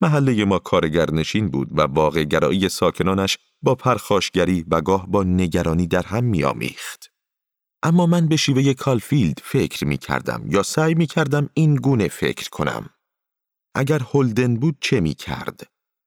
محله 0.00 0.44
ما 0.44 0.58
کارگر 0.58 1.10
نشین 1.10 1.48
بود 1.48 1.78
و 1.78 1.82
واقع 1.82 2.24
گرایی 2.24 2.68
ساکنانش 2.68 3.38
با 3.62 3.74
پرخاشگری 3.74 4.64
و 4.70 4.80
گاه 4.80 5.06
با 5.06 5.22
نگرانی 5.22 5.86
در 5.86 6.02
هم 6.02 6.24
میآمیخت. 6.24 7.12
اما 7.82 8.06
من 8.06 8.28
به 8.28 8.36
شیوه 8.36 8.74
کالفیلد 8.74 9.38
فکر 9.42 9.84
می 9.86 9.98
کردم 9.98 10.42
یا 10.46 10.62
سعی 10.62 10.94
می 10.94 11.06
کردم 11.06 11.50
این 11.54 11.74
گونه 11.74 12.08
فکر 12.08 12.48
کنم. 12.50 12.90
اگر 13.74 13.98
هولدن 13.98 14.56
بود 14.56 14.76
چه 14.80 15.00
می 15.00 15.14
کرد؟ 15.14 15.60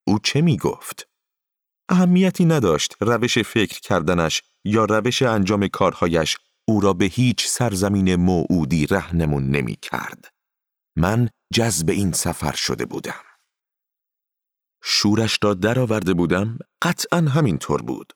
او 0.07 0.19
چه 0.19 0.41
می 0.41 0.57
گفت؟ 0.57 1.08
اهمیتی 1.89 2.45
نداشت 2.45 2.95
روش 3.01 3.37
فکر 3.37 3.79
کردنش 3.79 4.41
یا 4.65 4.85
روش 4.85 5.21
انجام 5.21 5.67
کارهایش 5.67 6.37
او 6.67 6.81
را 6.81 6.93
به 6.93 7.05
هیچ 7.05 7.47
سرزمین 7.47 8.15
موعودی 8.15 8.85
رهنمون 8.85 9.49
نمی 9.49 9.75
کرد. 9.75 10.33
من 10.97 11.29
جذب 11.53 11.89
این 11.89 12.11
سفر 12.11 12.55
شده 12.55 12.85
بودم. 12.85 13.23
شورش 14.83 15.39
را 15.43 15.53
درآورده 15.53 16.13
بودم 16.13 16.59
قطعا 16.81 17.19
همین 17.19 17.57
طور 17.57 17.81
بود. 17.81 18.13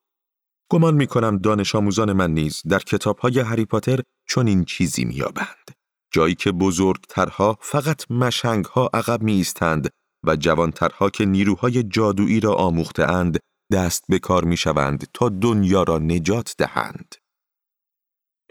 گمان 0.71 0.93
می 0.93 1.07
کنم 1.07 1.37
دانش 1.37 1.75
آموزان 1.75 2.13
من 2.13 2.31
نیز 2.31 2.61
در 2.69 2.79
کتاب 2.79 3.17
های 3.17 3.39
هری 3.39 3.65
پاتر 3.65 3.99
چون 4.27 4.47
این 4.47 4.65
چیزی 4.65 5.05
میابند. 5.05 5.71
جایی 6.11 6.35
که 6.35 6.51
بزرگترها 6.51 7.57
فقط 7.61 8.11
مشنگها 8.11 8.89
عقب 8.93 9.21
می 9.21 9.33
ایستند 9.33 9.89
و 10.23 10.35
جوانترها 10.35 11.09
که 11.09 11.25
نیروهای 11.25 11.83
جادویی 11.83 12.39
را 12.39 12.53
آموخته 12.53 13.03
اند 13.03 13.39
دست 13.73 14.03
به 14.09 14.19
کار 14.19 14.43
می 14.43 14.57
شوند 14.57 15.07
تا 15.13 15.29
دنیا 15.29 15.83
را 15.83 15.99
نجات 15.99 16.55
دهند. 16.57 17.15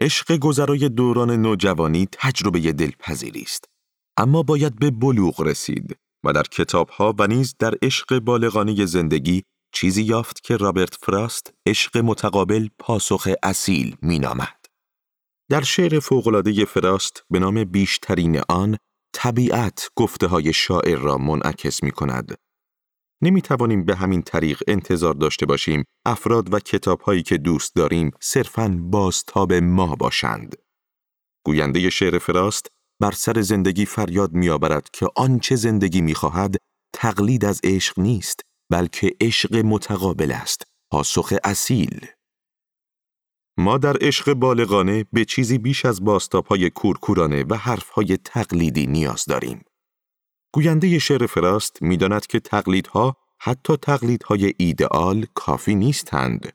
عشق 0.01 0.37
گذرای 0.37 0.89
دوران 0.89 1.31
نوجوانی 1.31 2.07
تجربه 2.11 2.59
دلپذیری 2.59 3.41
است. 3.41 3.65
اما 4.17 4.43
باید 4.43 4.79
به 4.79 4.91
بلوغ 4.91 5.41
رسید 5.41 5.97
و 6.23 6.33
در 6.33 6.43
کتابها 6.43 7.15
و 7.19 7.27
نیز 7.27 7.55
در 7.59 7.73
عشق 7.81 8.19
بالغانه 8.19 8.85
زندگی 8.85 9.43
چیزی 9.73 10.03
یافت 10.03 10.43
که 10.43 10.57
رابرت 10.57 10.95
فراست 10.95 11.53
عشق 11.65 11.97
متقابل 11.97 12.67
پاسخ 12.79 13.29
اصیل 13.43 13.95
مینامد. 14.01 14.65
در 15.49 15.61
شعر 15.61 15.99
فوقلاده 15.99 16.65
فراست 16.65 17.23
به 17.29 17.39
نام 17.39 17.63
بیشترین 17.63 18.41
آن 18.49 18.77
طبیعت 19.13 19.89
گفته 19.95 20.27
های 20.27 20.53
شاعر 20.53 20.97
را 20.97 21.17
منعکس 21.17 21.83
می 21.83 21.91
کند. 21.91 22.37
نمی 23.23 23.41
توانیم 23.41 23.85
به 23.85 23.95
همین 23.95 24.21
طریق 24.21 24.63
انتظار 24.67 25.13
داشته 25.13 25.45
باشیم 25.45 25.83
افراد 26.05 26.53
و 26.53 26.59
کتاب 26.59 27.01
هایی 27.01 27.23
که 27.23 27.37
دوست 27.37 27.75
داریم 27.75 28.11
صرفاً 28.21 28.77
بازتاب 28.81 29.53
ما 29.53 29.95
باشند. 29.95 30.55
گوینده 31.45 31.89
شعر 31.89 32.19
فراست 32.19 32.67
بر 33.01 33.11
سر 33.11 33.41
زندگی 33.41 33.85
فریاد 33.85 34.31
میآورد 34.33 34.89
که 34.93 35.07
آنچه 35.15 35.55
زندگی 35.55 36.01
می‌خواهد 36.01 36.55
تقلید 36.93 37.45
از 37.45 37.61
عشق 37.63 37.99
نیست 37.99 38.41
بلکه 38.71 39.11
عشق 39.21 39.55
متقابل 39.55 40.31
است 40.31 40.63
پاسخ 40.91 41.33
اصیل 41.43 42.07
ما 43.57 43.77
در 43.77 43.97
عشق 44.01 44.33
بالغانه 44.33 45.05
به 45.13 45.25
چیزی 45.25 45.57
بیش 45.57 45.85
از 45.85 46.01
های 46.49 46.69
کورکورانه 46.69 47.45
و 47.49 47.55
حرفهای 47.55 48.17
تقلیدی 48.17 48.87
نیاز 48.87 49.25
داریم. 49.25 49.61
گوینده 50.55 50.99
شعر 50.99 51.25
فراست 51.25 51.81
می‌داند 51.81 52.27
که 52.27 52.39
تقلیدها 52.39 53.15
حتی 53.39 53.77
تقلیدهای 53.77 54.53
ایدئال 54.57 55.25
کافی 55.33 55.75
نیستند. 55.75 56.53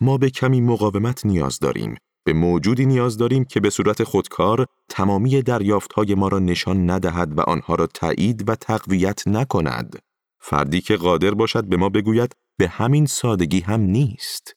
ما 0.00 0.18
به 0.18 0.30
کمی 0.30 0.60
مقاومت 0.60 1.26
نیاز 1.26 1.58
داریم 1.58 1.96
به 2.24 2.32
موجودی 2.32 2.86
نیاز 2.86 3.18
داریم 3.18 3.44
که 3.44 3.60
به 3.60 3.70
صورت 3.70 4.04
خودکار 4.04 4.66
تمامی 4.88 5.42
دریافتهای 5.42 6.14
ما 6.14 6.28
را 6.28 6.38
نشان 6.38 6.90
ندهد 6.90 7.38
و 7.38 7.40
آنها 7.40 7.74
را 7.74 7.86
تایید 7.86 8.48
و 8.48 8.54
تقویت 8.54 9.28
نکند. 9.28 9.98
فردی 10.40 10.80
که 10.80 10.96
قادر 10.96 11.34
باشد 11.34 11.64
به 11.64 11.76
ما 11.76 11.88
بگوید 11.88 12.36
به 12.58 12.68
همین 12.68 13.06
سادگی 13.06 13.60
هم 13.60 13.80
نیست. 13.80 14.54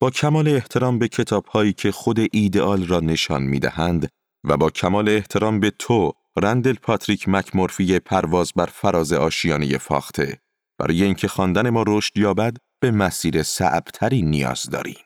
با 0.00 0.10
کمال 0.10 0.48
احترام 0.48 0.98
به 0.98 1.08
کتابهایی 1.08 1.72
که 1.72 1.92
خود 1.92 2.18
ایدئال 2.32 2.86
را 2.86 3.00
نشان 3.00 3.42
می 3.42 3.58
دهند 3.58 4.08
و 4.44 4.56
با 4.56 4.70
کمال 4.70 5.08
احترام 5.08 5.60
به 5.60 5.70
تو 5.70 6.12
رندل 6.36 6.74
پاتریک 6.74 7.28
مکمورفی 7.28 7.98
پرواز 7.98 8.52
بر 8.56 8.66
فراز 8.66 9.12
آشیانه 9.12 9.78
فاخته 9.78 10.40
برای 10.78 11.02
اینکه 11.02 11.28
خواندن 11.28 11.70
ما 11.70 11.84
رشد 11.86 12.16
یابد 12.16 12.56
به 12.82 12.90
مسیر 12.90 13.42
صعبتری 13.42 14.22
نیاز 14.22 14.62
داریم. 14.62 15.04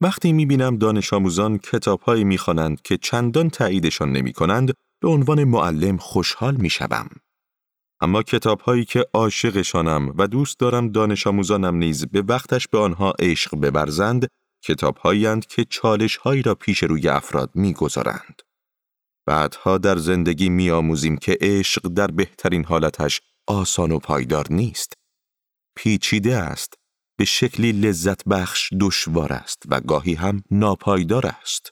وقتی 0.00 0.32
می 0.32 0.46
بینم 0.46 0.76
دانش 0.76 1.12
آموزان 1.12 1.58
کتاب 1.58 2.00
هایی 2.00 2.24
می 2.24 2.38
خوانند 2.38 2.82
که 2.82 2.96
چندان 2.96 3.50
تاییدشان 3.50 4.12
نمی 4.12 4.32
کنند 4.32 4.74
به 5.02 5.08
عنوان 5.08 5.44
معلم 5.44 5.96
خوشحال 5.96 6.56
می 6.56 6.70
شدم. 6.70 7.08
اما 8.00 8.22
کتاب 8.22 8.60
هایی 8.60 8.84
که 8.84 9.06
عاشقشانم 9.14 10.14
و 10.18 10.26
دوست 10.26 10.58
دارم 10.58 10.88
دانش 10.88 11.26
آموزانم 11.26 11.76
نیز 11.76 12.06
به 12.06 12.22
وقتش 12.22 12.68
به 12.68 12.78
آنها 12.78 13.14
عشق 13.18 13.60
ببرزند 13.60 14.28
کتاب 14.64 14.96
هایی 14.96 15.40
که 15.40 15.64
چالش 15.64 16.16
هایی 16.16 16.42
را 16.42 16.54
پیش 16.54 16.82
روی 16.82 17.08
افراد 17.08 17.50
می 17.54 17.72
گذارند. 17.72 18.42
بعدها 19.26 19.78
در 19.78 19.96
زندگی 19.96 20.48
می 20.48 20.70
آموزیم 20.70 21.16
که 21.16 21.38
عشق 21.40 21.88
در 21.88 22.06
بهترین 22.06 22.64
حالتش 22.64 23.20
آسان 23.46 23.92
و 23.92 23.98
پایدار 23.98 24.46
نیست. 24.50 24.92
پیچیده 25.76 26.36
است 26.36 26.74
به 27.18 27.24
شکلی 27.24 27.72
لذت 27.72 28.24
بخش 28.24 28.70
دشوار 28.80 29.32
است 29.32 29.62
و 29.68 29.80
گاهی 29.80 30.14
هم 30.14 30.42
ناپایدار 30.50 31.26
است. 31.26 31.70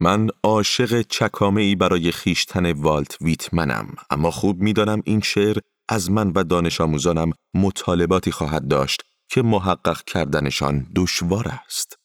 من 0.00 0.28
عاشق 0.42 1.02
چکامه 1.02 1.62
ای 1.62 1.74
برای 1.74 2.12
خیشتن 2.12 2.72
والت 2.72 3.16
ویتمنم 3.20 3.94
اما 4.10 4.30
خوب 4.30 4.60
می‌دانم 4.60 5.02
این 5.04 5.20
شعر 5.20 5.58
از 5.88 6.10
من 6.10 6.32
و 6.34 6.44
دانش 6.44 6.80
آموزانم 6.80 7.32
مطالباتی 7.54 8.30
خواهد 8.30 8.68
داشت 8.68 9.02
که 9.28 9.42
محقق 9.42 10.04
کردنشان 10.04 10.86
دشوار 10.96 11.48
است. 11.66 12.01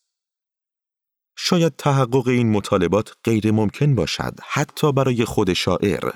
شاید 1.37 1.75
تحقق 1.77 2.27
این 2.27 2.51
مطالبات 2.51 3.13
غیر 3.23 3.51
ممکن 3.51 3.95
باشد 3.95 4.39
حتی 4.49 4.91
برای 4.91 5.25
خود 5.25 5.53
شاعر 5.53 6.11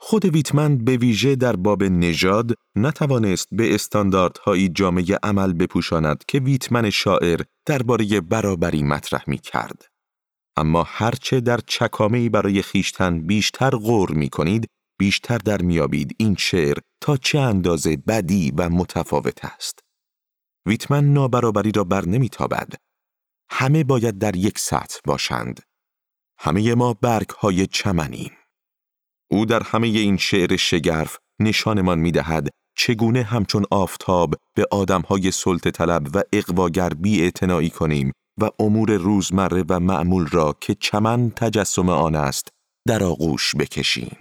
خود 0.00 0.24
ویتمن 0.24 0.78
به 0.78 0.96
ویژه 0.96 1.36
در 1.36 1.56
باب 1.56 1.84
نژاد 1.84 2.54
نتوانست 2.76 3.48
به 3.52 3.74
استانداردهایی 3.74 4.68
جامعه 4.68 5.18
عمل 5.22 5.52
بپوشاند 5.52 6.24
که 6.28 6.38
ویتمن 6.38 6.90
شاعر 6.90 7.40
درباره 7.66 8.20
برابری 8.20 8.82
مطرح 8.82 9.24
می 9.26 9.38
کرد. 9.38 9.86
اما 10.56 10.82
هرچه 10.88 11.40
در 11.40 11.60
چکامهی 11.66 12.28
برای 12.28 12.62
خیشتن 12.62 13.20
بیشتر 13.20 13.70
غور 13.70 14.10
می 14.10 14.28
کنید، 14.28 14.66
بیشتر 14.98 15.38
در 15.38 15.62
میابید 15.62 16.16
این 16.18 16.36
شعر 16.38 16.78
تا 17.00 17.16
چه 17.16 17.38
اندازه 17.38 17.96
بدی 17.96 18.52
و 18.56 18.68
متفاوت 18.68 19.44
است. 19.44 19.78
ویتمن 20.66 21.04
نابرابری 21.04 21.72
را 21.72 21.84
بر 21.84 22.04
نمیتابد. 22.04 22.68
همه 23.50 23.84
باید 23.84 24.18
در 24.18 24.36
یک 24.36 24.58
سطح 24.58 24.98
باشند. 25.04 25.60
همه 26.38 26.74
ما 26.74 26.94
برگ 26.94 27.28
های 27.28 27.66
چمنیم. 27.66 28.32
او 29.30 29.44
در 29.46 29.62
همه 29.62 29.86
این 29.86 30.16
شعر 30.16 30.56
شگرف 30.56 31.18
نشانمان 31.40 31.98
می 31.98 32.10
دهد 32.12 32.48
چگونه 32.76 33.22
همچون 33.22 33.64
آفتاب 33.70 34.34
به 34.54 34.66
آدمهای 34.70 35.30
سلط 35.30 35.68
طلب 35.68 36.16
و 36.16 36.22
اقواگر 36.32 36.88
بی 36.88 37.30
کنیم 37.70 38.12
و 38.40 38.50
امور 38.58 38.96
روزمره 38.96 39.64
و 39.68 39.80
معمول 39.80 40.26
را 40.26 40.56
که 40.60 40.74
چمن 40.74 41.30
تجسم 41.30 41.88
آن 41.88 42.14
است 42.14 42.48
در 42.86 43.04
آغوش 43.04 43.54
بکشیم. 43.56 44.16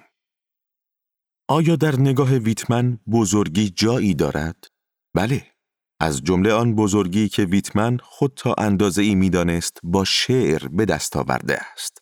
آیا 1.50 1.76
در 1.76 2.00
نگاه 2.00 2.34
ویتمن 2.38 3.00
بزرگی 3.12 3.70
جایی 3.70 4.14
دارد؟ 4.14 4.68
بله. 5.16 5.57
از 6.00 6.24
جمله 6.24 6.54
آن 6.54 6.76
بزرگی 6.76 7.30
که 7.30 7.44
ویتمن 7.46 7.98
خود 8.04 8.34
تا 8.36 8.56
اندازه 8.58 9.02
ای 9.02 9.16
می 9.16 9.30
دانست 9.30 9.80
با 9.84 10.04
شعر 10.04 10.68
به 10.68 10.86
دست 10.86 11.16
آورده 11.16 11.58
است. 11.74 11.98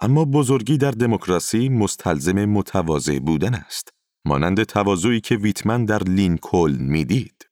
اما 0.00 0.24
بزرگی 0.24 0.78
در 0.78 0.90
دموکراسی 0.90 1.68
مستلزم 1.68 2.44
متواضع 2.44 3.18
بودن 3.18 3.54
است 3.54 3.88
مانند 4.24 4.62
تواضعی 4.62 5.20
که 5.20 5.36
ویتمن 5.36 5.84
در 5.84 6.02
لینکلن 6.02 6.82
می‌دید 6.82 7.48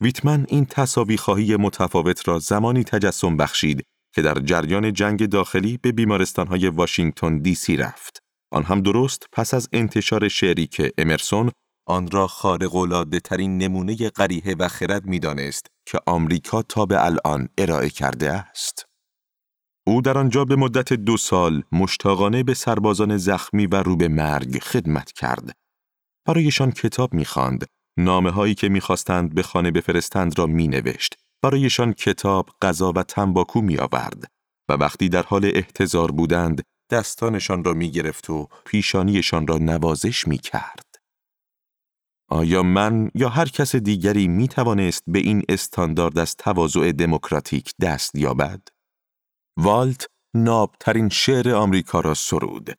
ویتمن 0.00 0.46
این 0.48 0.66
تصاوی 0.66 1.16
خواهی 1.16 1.56
متفاوت 1.56 2.28
را 2.28 2.38
زمانی 2.38 2.84
تجسم 2.84 3.36
بخشید 3.36 3.82
که 4.14 4.22
در 4.22 4.34
جریان 4.34 4.92
جنگ 4.92 5.26
داخلی 5.26 5.78
به 5.82 5.92
بیمارستانهای 5.92 6.68
واشنگتن 6.68 7.38
دی 7.38 7.54
سی 7.54 7.76
رفت 7.76 8.22
آن 8.52 8.62
هم 8.62 8.80
درست 8.80 9.26
پس 9.32 9.54
از 9.54 9.68
انتشار 9.72 10.28
شعری 10.28 10.66
که 10.66 10.92
امرسون 10.98 11.50
آن 11.88 12.10
را 12.10 12.26
خارق 12.26 12.74
ترین 13.24 13.58
نمونه 13.58 14.10
قریه 14.10 14.56
و 14.58 14.68
خرد 14.68 15.06
می‌دانست 15.06 15.66
که 15.86 15.98
آمریکا 16.06 16.62
تا 16.62 16.86
به 16.86 17.04
الان 17.04 17.48
ارائه 17.58 17.90
کرده 17.90 18.32
است. 18.32 18.86
او 19.86 20.02
در 20.02 20.18
آنجا 20.18 20.44
به 20.44 20.56
مدت 20.56 20.92
دو 20.92 21.16
سال 21.16 21.62
مشتاقانه 21.72 22.42
به 22.42 22.54
سربازان 22.54 23.16
زخمی 23.16 23.66
و 23.66 23.74
رو 23.82 23.96
به 23.96 24.08
مرگ 24.08 24.58
خدمت 24.58 25.12
کرد. 25.12 25.56
برایشان 26.28 26.70
کتاب 26.72 27.14
می‌خواند، 27.14 27.64
نامه 27.98 28.30
هایی 28.30 28.54
که 28.54 28.68
می‌خواستند 28.68 29.34
به 29.34 29.42
خانه 29.42 29.70
بفرستند 29.70 30.38
را 30.38 30.46
مینوشت. 30.46 31.14
برایشان 31.42 31.92
کتاب، 31.92 32.50
غذا 32.62 32.92
و 32.96 33.02
تنباکو 33.02 33.60
میآورد 33.60 34.24
و 34.68 34.72
وقتی 34.72 35.08
در 35.08 35.22
حال 35.22 35.50
احتضار 35.54 36.10
بودند، 36.10 36.62
دستانشان 36.90 37.64
را 37.64 37.72
می‌گرفت 37.72 38.30
و 38.30 38.48
پیشانیشان 38.64 39.46
را 39.46 39.58
نوازش 39.58 40.28
می‌کرد. 40.28 40.85
آیا 42.28 42.62
من 42.62 43.10
یا 43.14 43.28
هر 43.28 43.48
کس 43.48 43.76
دیگری 43.76 44.28
می 44.28 44.48
توانست 44.48 45.02
به 45.06 45.18
این 45.18 45.42
استاندارد 45.48 46.18
از 46.18 46.36
تواضع 46.36 46.92
دموکراتیک 46.92 47.72
دست 47.80 48.14
یابد؟ 48.14 48.68
والت 49.56 50.06
نابترین 50.34 51.08
شعر 51.08 51.54
آمریکا 51.54 52.00
را 52.00 52.14
سرود. 52.14 52.70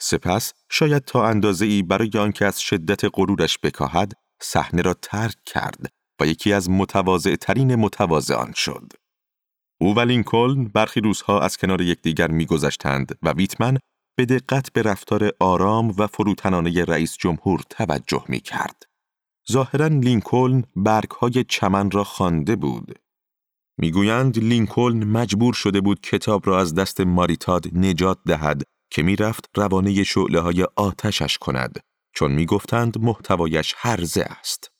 سپس 0.00 0.52
شاید 0.70 1.04
تا 1.04 1.26
اندازه 1.26 1.66
ای 1.66 1.82
برای 1.82 2.10
آنکه 2.18 2.46
از 2.46 2.60
شدت 2.60 3.00
غرورش 3.14 3.58
بکاهد 3.62 4.12
صحنه 4.42 4.82
را 4.82 4.94
ترک 4.94 5.36
کرد 5.46 5.92
و 6.20 6.26
یکی 6.26 6.52
از 6.52 6.70
متواضع 6.70 7.36
ترین 7.36 7.74
متواضعان 7.74 8.52
شد. 8.52 8.92
او 9.80 9.96
و 9.96 10.00
لینکلن 10.00 10.64
برخی 10.64 11.00
روزها 11.00 11.40
از 11.40 11.56
کنار 11.56 11.80
یکدیگر 11.80 12.30
میگذشتند 12.30 13.18
و 13.22 13.32
ویتمن 13.32 13.78
به 14.18 14.24
دقت 14.24 14.72
به 14.72 14.82
رفتار 14.82 15.32
آرام 15.40 15.94
و 15.98 16.06
فروتنانه 16.06 16.84
رئیس 16.84 17.16
جمهور 17.16 17.60
توجه 17.70 18.24
می 18.28 18.40
کرد. 18.40 18.82
ظاهرا 19.52 19.86
لینکلن 19.86 20.64
برگهای 20.76 21.44
چمن 21.48 21.90
را 21.90 22.04
خوانده 22.04 22.56
بود. 22.56 22.98
می‌گویند 23.78 24.38
لینکلن 24.38 25.04
مجبور 25.04 25.54
شده 25.54 25.80
بود 25.80 26.00
کتاب 26.00 26.46
را 26.46 26.60
از 26.60 26.74
دست 26.74 27.00
ماریتاد 27.00 27.66
نجات 27.72 28.18
دهد 28.26 28.62
که 28.90 29.02
می‌رفت 29.02 29.50
روانه 29.54 30.04
شعله 30.04 30.40
های 30.40 30.66
آتشش 30.76 31.38
کند 31.38 31.80
چون 32.14 32.32
می‌گفتند 32.32 32.98
محتوایش 33.00 33.74
هرزه 33.76 34.22
است. 34.22 34.70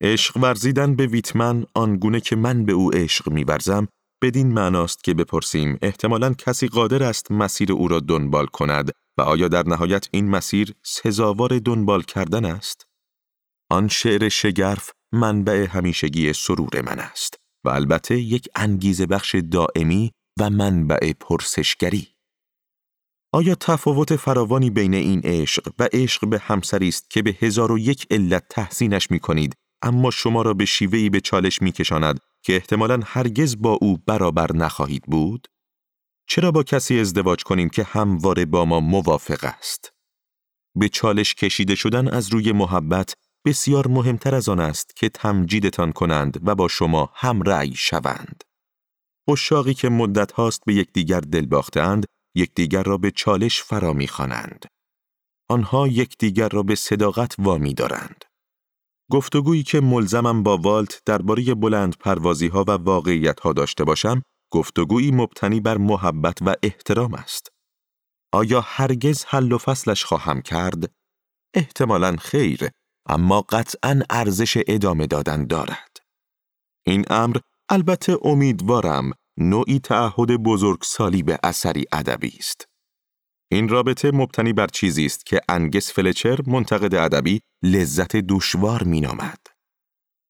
عشق 0.00 0.36
ورزیدن 0.36 0.96
به 0.96 1.06
ویتمن 1.06 1.64
آنگونه 1.74 2.20
که 2.20 2.36
من 2.36 2.64
به 2.64 2.72
او 2.72 2.94
عشق 2.94 3.30
میورزم 3.30 3.88
بدین 4.22 4.52
معناست 4.52 5.04
که 5.04 5.14
بپرسیم 5.14 5.78
احتمالا 5.82 6.34
کسی 6.34 6.68
قادر 6.68 7.02
است 7.02 7.30
مسیر 7.30 7.72
او 7.72 7.88
را 7.88 8.00
دنبال 8.00 8.46
کند 8.46 8.90
و 9.18 9.22
آیا 9.22 9.48
در 9.48 9.62
نهایت 9.68 10.08
این 10.10 10.30
مسیر 10.30 10.74
سزاوار 10.82 11.58
دنبال 11.58 12.02
کردن 12.02 12.44
است؟ 12.44 12.86
آن 13.70 13.88
شعر 13.88 14.28
شگرف 14.28 14.90
منبع 15.12 15.66
همیشگی 15.66 16.32
سرور 16.32 16.80
من 16.80 16.98
است 16.98 17.36
و 17.64 17.68
البته 17.68 18.20
یک 18.20 18.48
انگیزه 18.56 19.06
بخش 19.06 19.34
دائمی 19.34 20.12
و 20.40 20.50
منبع 20.50 21.12
پرسشگری. 21.12 22.08
آیا 23.34 23.54
تفاوت 23.54 24.16
فراوانی 24.16 24.70
بین 24.70 24.94
این 24.94 25.20
عشق 25.24 25.72
و 25.78 25.88
عشق 25.92 26.28
به 26.28 26.38
همسری 26.38 26.88
است 26.88 27.10
که 27.10 27.22
به 27.22 27.36
هزار 27.40 27.72
و 27.72 27.78
یک 27.78 28.06
علت 28.10 28.44
تحسینش 28.50 29.10
می 29.10 29.20
کنید 29.20 29.54
اما 29.84 30.10
شما 30.10 30.42
را 30.42 30.54
به 30.54 30.64
شیوهی 30.64 31.10
به 31.10 31.20
چالش 31.20 31.62
می 31.62 31.72
کشاند 31.72 32.20
که 32.42 32.54
احتمالا 32.54 33.00
هرگز 33.04 33.56
با 33.62 33.78
او 33.82 33.98
برابر 34.06 34.52
نخواهید 34.52 35.02
بود؟ 35.02 35.48
چرا 36.28 36.50
با 36.50 36.62
کسی 36.62 37.00
ازدواج 37.00 37.42
کنیم 37.42 37.68
که 37.68 37.84
همواره 37.84 38.44
با 38.44 38.64
ما 38.64 38.80
موافق 38.80 39.44
است؟ 39.44 39.92
به 40.74 40.88
چالش 40.88 41.34
کشیده 41.34 41.74
شدن 41.74 42.08
از 42.08 42.32
روی 42.32 42.52
محبت 42.52 43.14
بسیار 43.44 43.86
مهمتر 43.86 44.34
از 44.34 44.48
آن 44.48 44.60
است 44.60 44.96
که 44.96 45.08
تمجیدتان 45.08 45.92
کنند 45.92 46.48
و 46.48 46.54
با 46.54 46.68
شما 46.68 47.10
هم 47.14 47.42
رأی 47.42 47.74
شوند. 47.74 48.44
اشاقی 49.28 49.74
که 49.74 49.88
مدت 49.88 50.32
هاست 50.32 50.62
به 50.66 50.74
یکدیگر 50.74 51.20
دل 51.20 51.46
باختند، 51.46 52.06
یکدیگر 52.34 52.82
را 52.82 52.98
به 52.98 53.10
چالش 53.10 53.62
فرا 53.62 53.92
می‌خوانند. 53.92 54.66
آنها 55.48 55.88
یکدیگر 55.88 56.48
را 56.48 56.62
به 56.62 56.74
صداقت 56.74 57.34
وامی 57.38 57.74
دارند. 57.74 58.24
گفتگویی 59.10 59.62
که 59.62 59.80
ملزمم 59.80 60.42
با 60.42 60.56
والت 60.56 61.02
درباره 61.06 61.54
بلند 61.54 61.96
پروازی 62.00 62.48
ها 62.48 62.64
و 62.68 62.70
واقعیت 62.70 63.40
ها 63.40 63.52
داشته 63.52 63.84
باشم، 63.84 64.22
گفتگویی 64.50 65.10
مبتنی 65.10 65.60
بر 65.60 65.76
محبت 65.78 66.38
و 66.42 66.54
احترام 66.62 67.14
است. 67.14 67.48
آیا 68.32 68.60
هرگز 68.60 69.24
حل 69.24 69.52
و 69.52 69.58
فصلش 69.58 70.04
خواهم 70.04 70.42
کرد؟ 70.42 70.92
احتمالا 71.54 72.16
خیر، 72.16 72.68
اما 73.08 73.40
قطعا 73.40 74.02
ارزش 74.10 74.58
ادامه 74.66 75.06
دادن 75.06 75.46
دارد. 75.46 75.96
این 76.86 77.04
امر 77.10 77.36
البته 77.68 78.18
امیدوارم 78.22 79.10
نوعی 79.38 79.78
تعهد 79.78 80.36
بزرگسالی 80.36 81.22
به 81.22 81.38
اثری 81.42 81.84
ادبی 81.92 82.36
است. 82.38 82.68
این 83.50 83.68
رابطه 83.68 84.10
مبتنی 84.10 84.52
بر 84.52 84.66
چیزی 84.66 85.06
است 85.06 85.26
که 85.26 85.40
انگس 85.48 85.92
فلچر 85.92 86.38
منتقد 86.46 86.94
ادبی 86.94 87.40
لذت 87.62 88.16
دشوار 88.16 88.84
مینامد. 88.84 89.38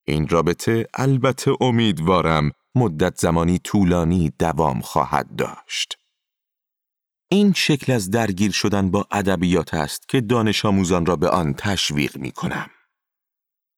این 0.07 0.29
رابطه 0.29 0.87
البته 0.95 1.53
امیدوارم 1.61 2.51
مدت 2.75 3.21
زمانی 3.21 3.59
طولانی 3.59 4.33
دوام 4.39 4.81
خواهد 4.81 5.37
داشت. 5.37 5.99
این 7.31 7.53
شکل 7.53 7.93
از 7.93 8.11
درگیر 8.11 8.51
شدن 8.51 8.91
با 8.91 9.07
ادبیات 9.11 9.75
است 9.75 10.09
که 10.09 10.21
دانش 10.21 10.65
آموزان 10.65 11.07
را 11.07 11.17
به 11.17 11.29
آن 11.29 11.55
تشویق 11.55 12.17
می 12.17 12.31
کنم. 12.31 12.71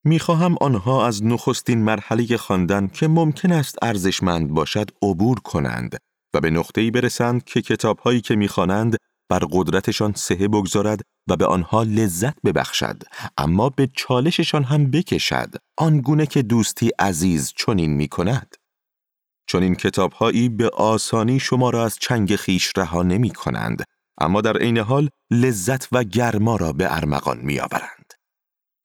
می 0.04 0.18
خواهم 0.18 0.56
آنها 0.60 1.06
از 1.06 1.24
نخستین 1.24 1.82
مرحله 1.82 2.36
خواندن 2.36 2.86
که 2.86 3.08
ممکن 3.08 3.52
است 3.52 3.78
ارزشمند 3.82 4.50
باشد 4.50 4.90
عبور 5.02 5.40
کنند 5.40 5.96
و 6.34 6.40
به 6.40 6.50
نقطه‌ای 6.50 6.90
برسند 6.90 7.44
که 7.44 7.62
کتابهایی 7.62 8.20
که 8.20 8.36
می‌خوانند 8.36 8.96
بر 9.28 9.38
قدرتشان 9.52 10.12
سهه 10.16 10.48
بگذارد 10.48 11.00
و 11.28 11.36
به 11.36 11.46
آنها 11.46 11.82
لذت 11.82 12.42
ببخشد 12.44 13.02
اما 13.38 13.68
به 13.68 13.88
چالششان 13.94 14.64
هم 14.64 14.90
بکشد 14.90 15.54
آنگونه 15.78 16.26
که 16.26 16.42
دوستی 16.42 16.90
عزیز 16.98 17.52
چنین 17.56 17.94
می 17.94 18.08
کند. 18.08 18.56
چون 19.46 19.62
این 19.62 19.74
کتابهایی 19.74 20.48
به 20.48 20.68
آسانی 20.68 21.40
شما 21.40 21.70
را 21.70 21.84
از 21.84 21.98
چنگ 21.98 22.36
خیش 22.36 22.72
رها 22.76 23.02
نمی 23.02 23.30
کنند 23.30 23.84
اما 24.18 24.40
در 24.40 24.56
عین 24.56 24.78
حال 24.78 25.10
لذت 25.30 25.88
و 25.92 26.04
گرما 26.04 26.56
را 26.56 26.72
به 26.72 26.96
ارمغان 26.96 27.38
می 27.38 27.60
آورند. 27.60 28.12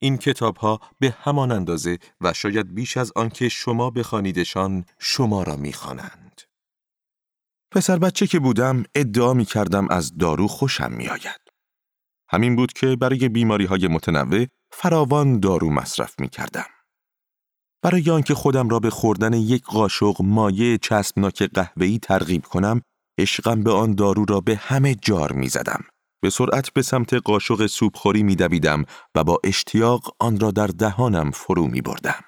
این 0.02 0.18
کتاب 0.18 0.58
ها 0.58 0.80
به 1.00 1.16
همان 1.22 1.52
اندازه 1.52 1.98
و 2.22 2.34
شاید 2.34 2.76
بیش 2.76 2.98
از 2.98 3.12
آنکه 3.16 3.50
شما 3.50 3.90
بخوانیدشان 3.90 4.86
شما 5.00 5.44
را 5.44 5.56
می 5.56 5.74
خوانند. 5.74 6.42
پسر 7.74 8.00
بچه 8.00 8.28
که 8.28 8.40
بودم 8.40 8.84
ادعا 8.96 9.34
می 9.34 9.46
کردم 9.46 9.88
از 9.90 10.18
دارو 10.18 10.48
خوشم 10.48 10.92
می 10.92 11.08
آید. 11.08 11.42
همین 12.30 12.56
بود 12.56 12.74
که 12.74 12.96
برای 12.96 13.30
بیماری 13.30 13.66
های 13.66 13.88
متنوع 13.88 14.46
فراوان 14.72 15.40
دارو 15.40 15.70
مصرف 15.70 16.20
می 16.20 16.30
کردم. 16.30 16.66
برای 17.82 18.10
آنکه 18.10 18.34
خودم 18.34 18.70
را 18.70 18.80
به 18.80 18.90
خوردن 18.90 19.34
یک 19.34 19.64
قاشق 19.64 20.16
مایع 20.22 20.78
چسبناک 20.78 21.44
قهوه‌ای 21.44 22.00
ترغیب 22.00 22.46
کنم، 22.46 22.82
عشقم 23.18 23.64
به 23.64 23.72
آن 23.72 23.96
دارو 23.96 24.26
را 24.26 24.42
به 24.42 24.56
همه 24.56 24.96
جار 24.96 25.32
می 25.32 25.48
زدم. 25.48 25.84
به 26.22 26.30
سرعت 26.30 26.74
به 26.74 26.82
سمت 26.82 27.14
قاشق 27.14 27.66
سوپخوری 27.66 28.24
می 28.24 28.36
دویدم 28.36 28.86
و 29.16 29.24
با 29.24 29.40
اشتیاق 29.44 30.16
آن 30.20 30.40
را 30.40 30.52
در 30.52 30.68
دهانم 30.68 31.32
فرو 31.32 31.68
می 31.68 31.82
بردم. 31.82 32.22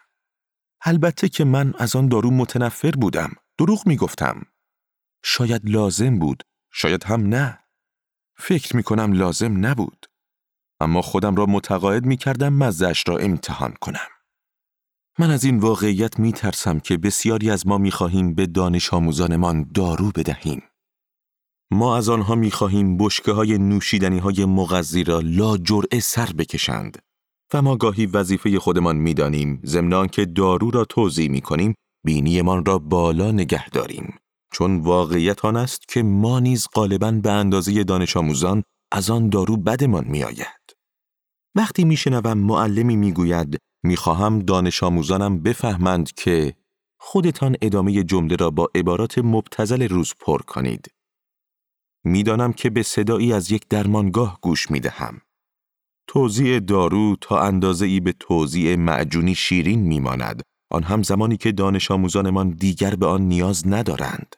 البته 0.86 1.30
که 1.30 1.44
من 1.44 1.74
از 1.78 1.96
آن 1.96 2.08
دارو 2.08 2.32
متنفر 2.32 2.92
بودم. 2.92 3.32
دروغ 3.58 3.88
می 3.88 3.96
گفتم. 3.96 4.42
شاید 5.24 5.70
لازم 5.70 6.20
بود. 6.20 6.44
شاید 6.72 7.04
هم 7.04 7.28
نه. 7.28 7.60
فکر 8.38 8.76
می 8.76 8.84
کنم 8.84 9.14
لازم 9.14 9.66
نبود. 9.66 10.06
اما 10.80 11.02
خودم 11.02 11.36
را 11.36 11.46
متقاعد 11.46 12.06
می 12.06 12.18
کردم 12.18 12.54
مزش 12.54 13.04
را 13.08 13.18
امتحان 13.18 13.74
کنم. 13.82 14.08
من 15.20 15.32
از 15.32 15.44
این 15.44 15.60
واقعیت 15.60 16.20
می 16.20 16.34
ترسم 16.34 16.80
که 16.80 16.98
بسیاری 16.98 17.52
از 17.52 17.68
ما 17.68 17.78
می 17.78 17.92
خواهیم 17.92 18.36
به 18.36 18.48
دانش 18.48 18.94
آموزانمان 18.94 19.72
دارو 19.74 20.12
بدهیم. 20.16 20.62
ما 21.72 21.98
از 21.98 22.10
آنها 22.10 22.36
می 22.36 22.52
خواهیم 22.52 22.98
بشکه 22.98 23.32
های 23.32 23.58
نوشیدنی 23.58 24.20
های 24.20 24.46
مغذی 24.46 25.04
را 25.04 25.20
لا 25.20 25.58
جرعه 25.58 26.00
سر 26.00 26.30
بکشند 26.38 26.98
و 27.54 27.62
ما 27.62 27.78
گاهی 27.78 28.06
وظیفه 28.06 28.60
خودمان 28.60 28.96
می 28.96 29.14
دانیم 29.14 29.62
که 30.12 30.26
دارو 30.26 30.72
را 30.72 30.86
توضیح 30.86 31.30
می 31.30 31.42
کنیم 31.42 31.74
بینیمان 32.06 32.66
را 32.66 32.80
بالا 32.80 33.32
نگه 33.32 33.70
داریم 33.70 34.16
چون 34.54 34.80
واقعیت 34.80 35.46
آن 35.46 35.58
است 35.58 35.88
که 35.88 36.04
ما 36.04 36.40
نیز 36.40 36.68
غالبا 36.74 37.12
به 37.12 37.32
اندازه 37.32 37.84
دانش 37.84 38.18
آموزان 38.18 38.64
از 38.92 39.10
آن 39.10 39.30
دارو 39.30 39.58
بدمان 39.58 40.06
می 40.08 40.24
آید. 40.24 40.76
وقتی 41.56 41.86
می 41.86 41.98
شنوم 41.98 42.38
معلمی 42.38 42.96
می 42.96 43.12
گوید 43.12 43.58
می 43.84 43.96
خواهم 43.96 44.40
دانش 44.40 44.84
آموزانم 44.84 45.44
بفهمند 45.44 46.12
که 46.12 46.54
خودتان 47.00 47.56
ادامه 47.62 48.04
جمله 48.04 48.36
را 48.36 48.50
با 48.50 48.70
عبارات 48.76 49.18
مبتزل 49.18 49.88
روز 49.88 50.14
پر 50.20 50.42
کنید. 50.42 50.88
می‌دانم 52.06 52.54
که 52.54 52.70
به 52.70 52.84
صدایی 52.84 53.34
از 53.34 53.52
یک 53.52 53.68
درمانگاه 53.68 54.40
گوش 54.42 54.72
می 54.72 54.80
دهم. 54.80 55.22
توضیع 56.08 56.60
دارو 56.60 57.16
تا 57.22 57.42
اندازه 57.42 57.86
ای 57.86 58.00
به 58.00 58.14
توضیع 58.20 58.76
معجونی 58.76 59.36
شیرین 59.36 59.80
میماند 59.80 60.42
آن 60.72 60.84
هم 60.84 61.04
زمانی 61.04 61.38
که 61.38 61.52
دانش 61.52 61.92
آموزانمان 61.92 62.50
دیگر 62.50 62.96
به 62.96 63.06
آن 63.06 63.22
نیاز 63.22 63.68
ندارند. 63.68 64.36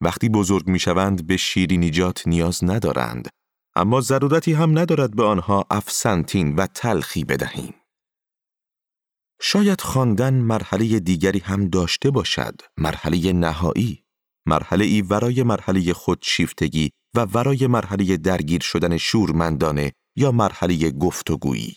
وقتی 0.00 0.28
بزرگ 0.28 0.68
می‌شوند 0.68 1.26
به 1.26 1.36
شیرینیجات 1.36 2.28
نیاز 2.28 2.64
ندارند 2.64 3.28
اما 3.76 4.00
ضرورتی 4.00 4.52
هم 4.52 4.78
ندارد 4.78 5.16
به 5.16 5.24
آنها 5.24 5.66
افسنتین 5.70 6.54
و 6.54 6.66
تلخی 6.66 7.24
بدهیم. 7.24 7.74
شاید 9.40 9.80
خواندن 9.80 10.34
مرحله 10.34 11.00
دیگری 11.00 11.38
هم 11.38 11.68
داشته 11.68 12.10
باشد، 12.10 12.60
مرحله 12.76 13.32
نهایی. 13.32 14.04
مرحله 14.46 14.84
ای 14.84 15.02
ورای 15.02 15.42
مرحله 15.42 15.92
خودشیفتگی 15.92 16.90
و 17.16 17.20
ورای 17.20 17.66
مرحله 17.66 18.16
درگیر 18.16 18.62
شدن 18.62 18.96
شورمندانه 18.96 19.92
یا 20.16 20.32
مرحله 20.32 20.90
گفتگویی. 20.90 21.76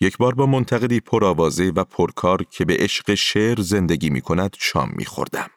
یک 0.00 0.16
بار 0.18 0.34
با 0.34 0.46
منتقدی 0.46 1.00
پرآوازه 1.00 1.72
و 1.76 1.84
پرکار 1.84 2.44
که 2.44 2.64
به 2.64 2.76
عشق 2.78 3.14
شعر 3.14 3.60
زندگی 3.60 4.10
می 4.10 4.20
کند 4.20 4.56
شام 4.58 4.90
می 4.96 5.04
خوردم. 5.04 5.50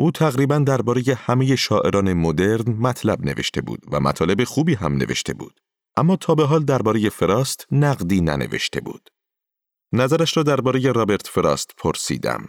او 0.00 0.10
تقریبا 0.10 0.58
درباره 0.58 1.02
همه 1.16 1.56
شاعران 1.56 2.12
مدرن 2.12 2.72
مطلب 2.72 3.24
نوشته 3.24 3.60
بود 3.60 3.80
و 3.92 4.00
مطالب 4.00 4.44
خوبی 4.44 4.74
هم 4.74 4.96
نوشته 4.96 5.34
بود. 5.34 5.60
اما 5.96 6.16
تا 6.16 6.34
به 6.34 6.46
حال 6.46 6.64
درباره 6.64 7.08
فراست 7.08 7.66
نقدی 7.72 8.20
ننوشته 8.20 8.80
بود. 8.80 9.08
نظرش 9.92 10.36
را 10.36 10.42
درباره 10.42 10.92
رابرت 10.92 11.26
فراست 11.26 11.70
پرسیدم. 11.76 12.48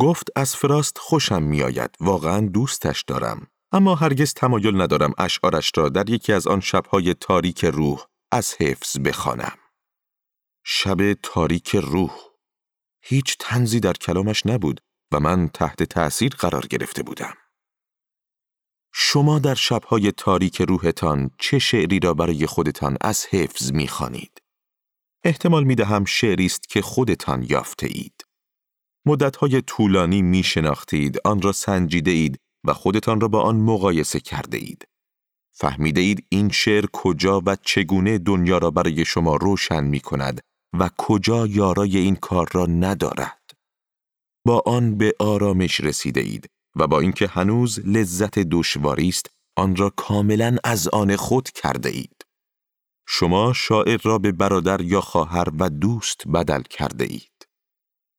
گفت 0.00 0.28
از 0.36 0.56
فراست 0.56 0.98
خوشم 0.98 1.42
میآید، 1.42 1.90
واقعا 2.00 2.46
دوستش 2.46 3.02
دارم. 3.02 3.46
اما 3.72 3.94
هرگز 3.94 4.34
تمایل 4.34 4.80
ندارم 4.80 5.12
اشعارش 5.18 5.72
را 5.76 5.88
در 5.88 6.10
یکی 6.10 6.32
از 6.32 6.46
آن 6.46 6.60
شبهای 6.60 7.14
تاریک 7.14 7.64
روح 7.64 8.04
از 8.32 8.54
حفظ 8.60 8.98
بخوانم. 8.98 9.58
شب 10.64 11.12
تاریک 11.12 11.76
روح. 11.76 12.12
هیچ 13.02 13.36
تنزی 13.38 13.80
در 13.80 13.92
کلامش 13.92 14.46
نبود 14.46 14.80
و 15.12 15.20
من 15.20 15.48
تحت 15.48 15.82
تأثیر 15.82 16.30
قرار 16.38 16.66
گرفته 16.66 17.02
بودم. 17.02 17.34
شما 18.92 19.38
در 19.38 19.54
شبهای 19.54 20.12
تاریک 20.12 20.60
روحتان 20.60 21.30
چه 21.38 21.58
شعری 21.58 22.00
را 22.00 22.14
برای 22.14 22.46
خودتان 22.46 22.96
از 23.00 23.26
حفظ 23.30 23.72
می‌خوانید؟ 23.72 24.42
احتمال 25.24 25.64
می 25.64 25.74
دهم 25.74 26.04
شعری 26.04 26.46
است 26.46 26.68
که 26.68 26.82
خودتان 26.82 27.46
یافته 27.48 27.86
اید. 27.86 28.24
مدتهای 29.06 29.62
طولانی 29.62 30.22
می 30.22 30.42
شناختید، 30.42 31.18
آن 31.24 31.42
را 31.42 31.52
سنجیده 31.52 32.10
اید 32.10 32.38
و 32.64 32.72
خودتان 32.72 33.20
را 33.20 33.28
با 33.28 33.42
آن 33.42 33.56
مقایسه 33.56 34.20
کرده 34.20 34.56
اید. 34.56 34.88
فهمیده 35.52 36.00
اید 36.00 36.26
این 36.28 36.48
شعر 36.48 36.86
کجا 36.92 37.42
و 37.46 37.56
چگونه 37.56 38.18
دنیا 38.18 38.58
را 38.58 38.70
برای 38.70 39.04
شما 39.04 39.36
روشن 39.36 39.84
می 39.84 40.00
کند 40.00 40.40
و 40.78 40.90
کجا 40.98 41.46
یارای 41.46 41.98
این 41.98 42.16
کار 42.16 42.48
را 42.52 42.66
ندارد. 42.66 43.37
با 44.48 44.62
آن 44.66 44.98
به 44.98 45.14
آرامش 45.18 45.80
رسیده 45.80 46.20
اید 46.20 46.50
و 46.76 46.86
با 46.86 47.00
اینکه 47.00 47.26
هنوز 47.26 47.80
لذت 47.84 48.38
دشواری 48.38 49.08
است 49.08 49.30
آن 49.56 49.76
را 49.76 49.90
کاملا 49.90 50.56
از 50.64 50.88
آن 50.88 51.16
خود 51.16 51.48
کرده 51.48 51.88
اید. 51.88 52.22
شما 53.08 53.52
شاعر 53.52 54.00
را 54.04 54.18
به 54.18 54.32
برادر 54.32 54.80
یا 54.80 55.00
خواهر 55.00 55.48
و 55.58 55.70
دوست 55.70 56.28
بدل 56.34 56.62
کرده 56.62 57.04
اید. 57.04 57.46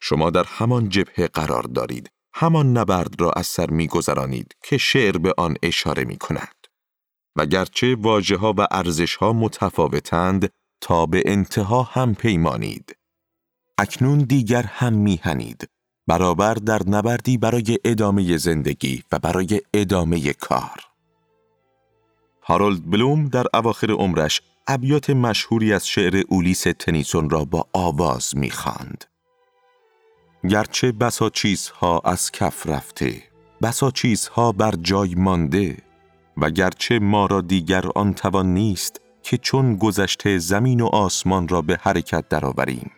شما 0.01 0.29
در 0.29 0.43
همان 0.47 0.89
جبهه 0.89 1.27
قرار 1.27 1.63
دارید. 1.63 2.09
همان 2.33 2.77
نبرد 2.77 3.21
را 3.21 3.31
از 3.31 3.47
سر 3.47 3.69
میگذرانید 3.69 4.55
که 4.63 4.77
شعر 4.77 5.17
به 5.17 5.33
آن 5.37 5.55
اشاره 5.63 6.03
می 6.03 6.17
کند. 6.17 6.55
و 7.35 7.45
گرچه 7.45 7.95
واجه 7.95 8.37
ها 8.37 8.53
و 8.57 8.67
ارزش 8.71 9.15
ها 9.15 9.33
متفاوتند 9.33 10.49
تا 10.81 11.05
به 11.05 11.23
انتها 11.25 11.83
هم 11.83 12.15
پیمانید. 12.15 12.95
اکنون 13.77 14.17
دیگر 14.17 14.63
هم 14.63 14.93
میهنید 14.93 15.69
برابر 16.09 16.53
در 16.53 16.81
نبردی 16.87 17.37
برای 17.37 17.79
ادامه 17.85 18.37
زندگی 18.37 19.03
و 19.11 19.19
برای 19.19 19.61
ادامه 19.73 20.33
کار. 20.33 20.79
هارولد 22.41 22.89
بلوم 22.91 23.27
در 23.27 23.45
اواخر 23.53 23.91
عمرش 23.91 24.41
ابیات 24.67 25.09
مشهوری 25.09 25.73
از 25.73 25.87
شعر 25.87 26.23
اولیس 26.29 26.61
تنیسون 26.61 27.29
را 27.29 27.45
با 27.45 27.67
آواز 27.73 28.37
می‌خواند. 28.37 29.05
گرچه 30.49 30.91
بسا 30.91 31.29
چیزها 31.29 32.01
از 32.05 32.31
کف 32.31 32.67
رفته، 32.67 33.23
بسا 33.61 33.91
چیزها 33.91 34.51
بر 34.51 34.73
جای 34.81 35.15
مانده 35.15 35.77
و 36.37 36.49
گرچه 36.49 36.99
ما 36.99 37.25
را 37.25 37.41
دیگر 37.41 37.85
آن 37.95 38.13
توان 38.13 38.53
نیست 38.53 39.01
که 39.23 39.37
چون 39.37 39.75
گذشته 39.75 40.37
زمین 40.37 40.81
و 40.81 40.85
آسمان 40.85 41.47
را 41.47 41.61
به 41.61 41.79
حرکت 41.81 42.29
درآوریم. 42.29 42.91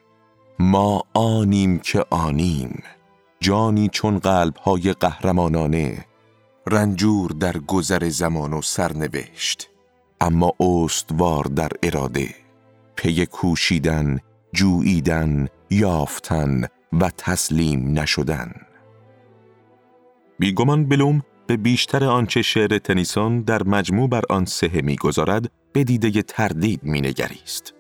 ما 0.60 1.04
آنیم 1.14 1.80
که 1.80 2.06
آنیم 2.10 2.84
جانی 3.42 3.90
چون 3.92 4.20
قلبهای 4.20 4.94
قهرمانانه 4.94 6.06
رنجور 6.68 7.32
در 7.32 7.58
گذر 7.58 8.10
زمان 8.10 8.54
و 8.54 8.62
سرنوشت. 8.62 9.70
اما 10.22 10.54
استوار 10.60 11.44
در 11.44 11.70
اراده 11.84 12.30
پی 12.96 13.26
کوشیدن 13.26 14.20
جوییدن 14.54 15.48
یافتن 15.70 16.68
و 16.94 17.10
تسلیم 17.18 18.00
نشدن. 18.00 18.52
بیگمان 20.40 20.90
بلوم 20.90 21.22
به 21.48 21.58
بیشتر 21.58 22.06
آنچه 22.06 22.42
شعر 22.42 22.78
تنیسون 22.78 23.42
در 23.42 23.64
مجموع 23.64 24.10
بر 24.10 24.22
آن 24.30 24.46
سهه 24.46 24.82
می‌گذارد 24.82 25.52
به 25.74 25.84
دیده 25.84 26.22
تردید 26.22 26.80
مینگریست. 26.84 27.74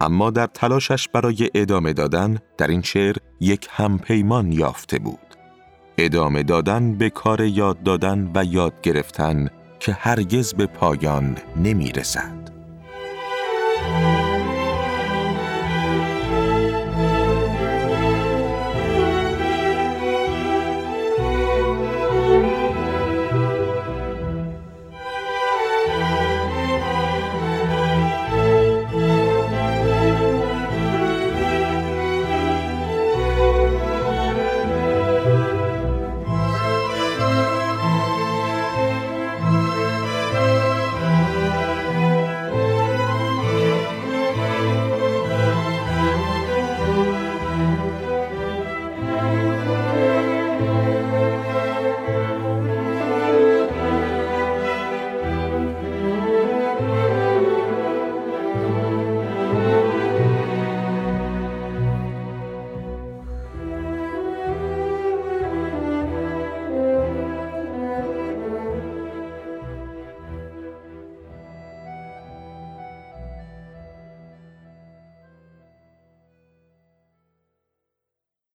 اما 0.00 0.30
در 0.30 0.46
تلاشش 0.46 1.08
برای 1.08 1.50
ادامه 1.54 1.92
دادن 1.92 2.38
در 2.58 2.66
این 2.66 2.82
شعر 2.82 3.16
یک 3.42 3.68
همپیمان 3.70 4.52
یافته 4.52 4.98
بود. 4.98 5.18
ادامه 5.98 6.42
دادن 6.42 6.94
به 6.94 7.10
کار 7.10 7.40
یاد 7.40 7.82
دادن 7.82 8.30
و 8.34 8.44
یاد 8.44 8.80
گرفتن 8.82 9.48
که 9.80 9.92
هرگز 9.92 10.54
به 10.54 10.66
پایان 10.66 11.38
نمی 11.56 11.92
رسد. 11.92 12.51